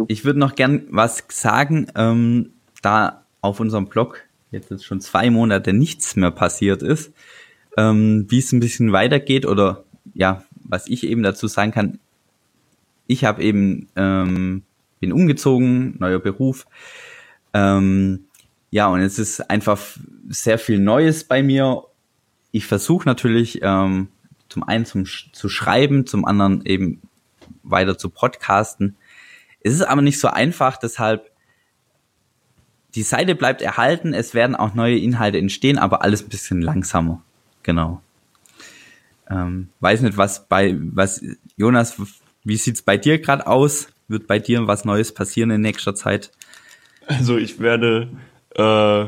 ich 0.08 0.24
würde 0.24 0.40
noch 0.40 0.56
gern 0.56 0.88
was 0.90 1.22
sagen, 1.28 1.88
ähm, 1.96 2.54
da 2.82 3.26
auf 3.42 3.60
unserem 3.60 3.88
Blog 3.88 4.24
jetzt 4.54 4.86
schon 4.86 5.02
zwei 5.02 5.30
Monate 5.30 5.74
nichts 5.74 6.16
mehr 6.16 6.32
passiert 6.32 6.82
ist, 6.82 7.12
ähm, 7.78 8.26
wie 8.30 8.40
es 8.40 8.52
ein 8.52 8.60
bisschen 8.60 8.92
weitergeht 8.92 9.46
oder 9.46 9.84
ja, 10.14 10.44
was 10.64 10.88
ich 10.88 11.04
eben 11.04 11.24
dazu 11.24 11.48
sagen 11.48 11.72
kann, 11.72 12.00
ich 13.08 13.26
habe 13.26 13.44
eben 13.44 13.90
ähm, 13.96 14.64
bin 15.04 15.12
umgezogen, 15.12 15.98
neuer 16.00 16.20
Beruf. 16.20 16.66
Ähm, 17.54 18.26
ja, 18.72 18.88
und 18.88 19.02
es 19.02 19.20
ist 19.20 19.50
einfach 19.50 19.78
sehr 20.30 20.58
viel 20.58 20.80
Neues 20.80 21.26
bei 21.26 21.44
mir. 21.44 21.84
Ich 22.52 22.66
versuche 22.66 23.06
natürlich 23.06 23.60
ähm, 23.62 24.08
zum 24.48 24.64
einen 24.64 24.86
zum, 24.86 25.06
zu 25.06 25.50
schreiben, 25.50 26.08
zum 26.08 26.24
anderen 26.24 26.66
eben 26.66 27.02
weiter 27.64 27.98
zu 27.98 28.10
podcasten. 28.10 28.96
Es 29.60 29.74
ist 29.74 29.82
aber 29.82 30.02
nicht 30.02 30.22
so 30.22 30.30
einfach, 30.30 30.78
deshalb 30.78 31.33
die 32.96 33.04
Seite 33.04 33.36
bleibt 33.36 33.62
erhalten, 33.62 34.14
es 34.14 34.34
werden 34.34 34.56
auch 34.56 34.74
neue 34.74 34.98
Inhalte 34.98 35.38
entstehen, 35.38 35.78
aber 35.78 36.04
alles 36.04 36.24
ein 36.24 36.30
bisschen 36.30 36.62
langsamer. 36.62 37.22
Genau. 37.64 38.02
Ähm, 39.30 39.70
weiß 39.80 40.02
nicht, 40.02 40.18
was 40.18 40.48
bei, 40.48 40.76
was, 40.78 41.24
Jonas, 41.56 41.96
wie 42.44 42.58
sieht's 42.58 42.82
bei 42.82 42.98
dir 42.98 43.20
gerade 43.20 43.48
aus? 43.48 43.88
Wird 44.08 44.28
bei 44.28 44.38
dir 44.38 44.68
was 44.68 44.86
Neues 44.86 45.14
passieren 45.14 45.50
in 45.52 45.62
nächster 45.62 45.96
Zeit? 45.96 46.32
Also 47.08 47.38
ich 47.38 47.60
werde 47.60 48.10
äh, 48.56 49.06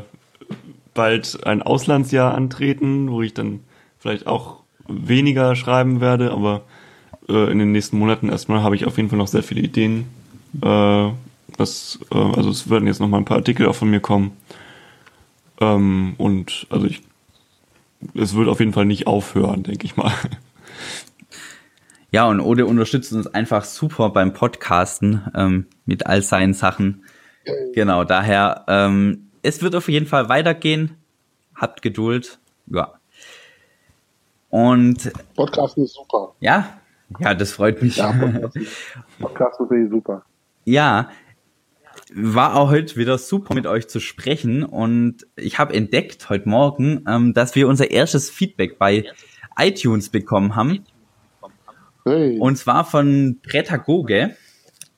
bald 0.94 1.46
ein 1.46 1.62
Auslandsjahr 1.62 2.34
antreten, 2.34 3.10
wo 3.10 3.22
ich 3.22 3.34
dann 3.34 3.60
vielleicht 3.98 4.26
auch 4.26 4.62
weniger 4.88 5.54
schreiben 5.54 6.00
werde, 6.00 6.32
aber 6.32 6.62
äh, 7.28 7.50
in 7.50 7.58
den 7.58 7.72
nächsten 7.72 7.98
Monaten 7.98 8.28
erstmal 8.28 8.62
habe 8.62 8.74
ich 8.74 8.86
auf 8.86 8.96
jeden 8.96 9.10
Fall 9.10 9.18
noch 9.18 9.28
sehr 9.28 9.42
viele 9.42 9.60
Ideen, 9.60 10.06
äh, 10.62 11.10
was, 11.58 11.98
äh, 12.12 12.16
also 12.18 12.50
es 12.50 12.68
werden 12.70 12.86
jetzt 12.86 13.00
noch 13.00 13.08
mal 13.08 13.18
ein 13.18 13.24
paar 13.24 13.38
Artikel 13.38 13.66
auch 13.66 13.74
von 13.74 13.90
mir 13.90 14.00
kommen. 14.00 14.36
Ähm, 15.60 16.14
und 16.18 16.66
also 16.70 16.86
ich, 16.86 17.02
es 18.14 18.34
wird 18.34 18.48
auf 18.48 18.60
jeden 18.60 18.72
Fall 18.72 18.84
nicht 18.84 19.06
aufhören, 19.06 19.62
denke 19.62 19.84
ich 19.84 19.96
mal. 19.96 20.12
Ja, 22.12 22.28
und 22.28 22.40
Ode 22.40 22.64
unterstützt 22.64 23.12
uns 23.12 23.26
einfach 23.26 23.64
super 23.64 24.08
beim 24.10 24.32
Podcasten 24.32 25.22
ähm, 25.34 25.66
mit 25.84 26.06
all 26.06 26.22
seinen 26.22 26.54
Sachen. 26.54 27.02
Genau, 27.74 28.04
daher, 28.04 28.64
ähm, 28.68 29.28
es 29.42 29.60
wird 29.60 29.74
auf 29.74 29.88
jeden 29.88 30.06
Fall 30.06 30.28
weitergehen. 30.28 30.96
Habt 31.54 31.82
Geduld. 31.82 32.38
Ja. 32.68 32.94
Und. 34.50 35.12
Podcasten 35.34 35.84
ist 35.84 35.94
super. 35.94 36.34
Ja, 36.40 36.78
ja, 37.18 37.34
das 37.34 37.52
freut 37.52 37.82
mich. 37.82 37.96
Ja, 37.96 38.12
Podcasten 39.20 39.84
ist 39.84 39.90
super. 39.90 40.22
Ja, 40.64 41.10
war 42.14 42.54
auch 42.54 42.70
heute 42.70 42.96
wieder 42.96 43.18
super 43.18 43.54
mit 43.54 43.66
euch 43.66 43.88
zu 43.88 44.00
sprechen 44.00 44.62
und 44.62 45.26
ich 45.36 45.58
habe 45.58 45.74
entdeckt 45.74 46.28
heute 46.28 46.48
Morgen, 46.48 47.04
ähm, 47.08 47.34
dass 47.34 47.54
wir 47.54 47.68
unser 47.68 47.90
erstes 47.90 48.30
Feedback 48.30 48.78
bei 48.78 49.04
iTunes 49.58 50.10
bekommen 50.10 50.54
haben. 50.54 50.84
Hey. 52.04 52.38
Und 52.38 52.56
zwar 52.56 52.84
von 52.84 53.40
Prätagoge. 53.42 54.36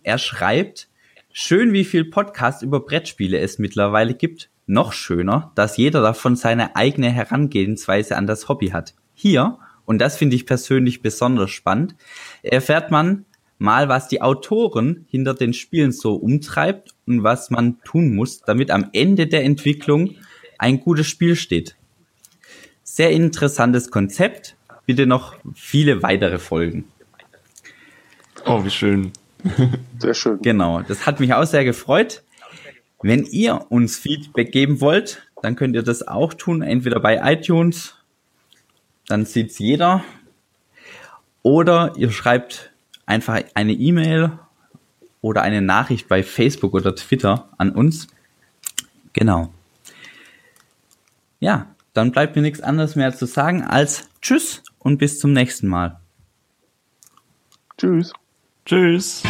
Er 0.02 0.18
schreibt, 0.18 0.88
schön 1.32 1.72
wie 1.72 1.84
viel 1.84 2.04
Podcast 2.04 2.62
über 2.62 2.80
Brettspiele 2.80 3.38
es 3.38 3.58
mittlerweile 3.58 4.14
gibt. 4.14 4.50
Noch 4.66 4.92
schöner, 4.92 5.52
dass 5.54 5.78
jeder 5.78 6.02
davon 6.02 6.36
seine 6.36 6.76
eigene 6.76 7.10
Herangehensweise 7.10 8.16
an 8.16 8.26
das 8.26 8.48
Hobby 8.48 8.68
hat. 8.68 8.94
Hier, 9.14 9.58
und 9.86 9.98
das 9.98 10.18
finde 10.18 10.36
ich 10.36 10.44
persönlich 10.44 11.00
besonders 11.00 11.50
spannend, 11.50 11.96
erfährt 12.42 12.90
man 12.90 13.24
mal, 13.58 13.88
was 13.88 14.08
die 14.08 14.22
Autoren 14.22 15.06
hinter 15.10 15.34
den 15.34 15.52
Spielen 15.52 15.92
so 15.92 16.14
umtreibt 16.14 16.94
und 17.06 17.22
was 17.22 17.50
man 17.50 17.80
tun 17.82 18.14
muss, 18.14 18.40
damit 18.40 18.70
am 18.70 18.88
Ende 18.92 19.26
der 19.26 19.44
Entwicklung 19.44 20.14
ein 20.58 20.80
gutes 20.80 21.06
Spiel 21.06 21.36
steht. 21.36 21.76
Sehr 22.82 23.10
interessantes 23.10 23.90
Konzept. 23.90 24.56
Bitte 24.86 25.06
noch 25.06 25.36
viele 25.54 26.02
weitere 26.02 26.38
Folgen. 26.38 26.84
Oh, 28.46 28.64
wie 28.64 28.70
schön. 28.70 29.12
Sehr 29.98 30.14
schön. 30.14 30.40
Genau, 30.42 30.80
das 30.82 31.06
hat 31.06 31.20
mich 31.20 31.34
auch 31.34 31.44
sehr 31.44 31.64
gefreut. 31.64 32.22
Wenn 33.02 33.24
ihr 33.24 33.66
uns 33.68 33.96
Feedback 33.98 34.50
geben 34.50 34.80
wollt, 34.80 35.22
dann 35.42 35.54
könnt 35.54 35.76
ihr 35.76 35.82
das 35.82 36.06
auch 36.06 36.34
tun, 36.34 36.62
entweder 36.62 36.98
bei 36.98 37.20
iTunes, 37.32 37.94
dann 39.06 39.24
sieht's 39.24 39.58
jeder, 39.58 40.02
oder 41.42 41.92
ihr 41.96 42.10
schreibt 42.10 42.72
einfach 43.08 43.42
eine 43.54 43.72
E-Mail 43.72 44.38
oder 45.20 45.42
eine 45.42 45.62
Nachricht 45.62 46.08
bei 46.08 46.22
Facebook 46.22 46.74
oder 46.74 46.94
Twitter 46.94 47.48
an 47.58 47.70
uns. 47.70 48.08
Genau. 49.12 49.52
Ja, 51.40 51.66
dann 51.94 52.12
bleibt 52.12 52.36
mir 52.36 52.42
nichts 52.42 52.60
anderes 52.60 52.94
mehr 52.94 53.14
zu 53.14 53.26
sagen 53.26 53.64
als 53.64 54.08
Tschüss 54.20 54.62
und 54.78 54.98
bis 54.98 55.18
zum 55.18 55.32
nächsten 55.32 55.68
Mal. 55.68 55.98
Tschüss. 57.76 58.12
Tschüss. 58.64 59.22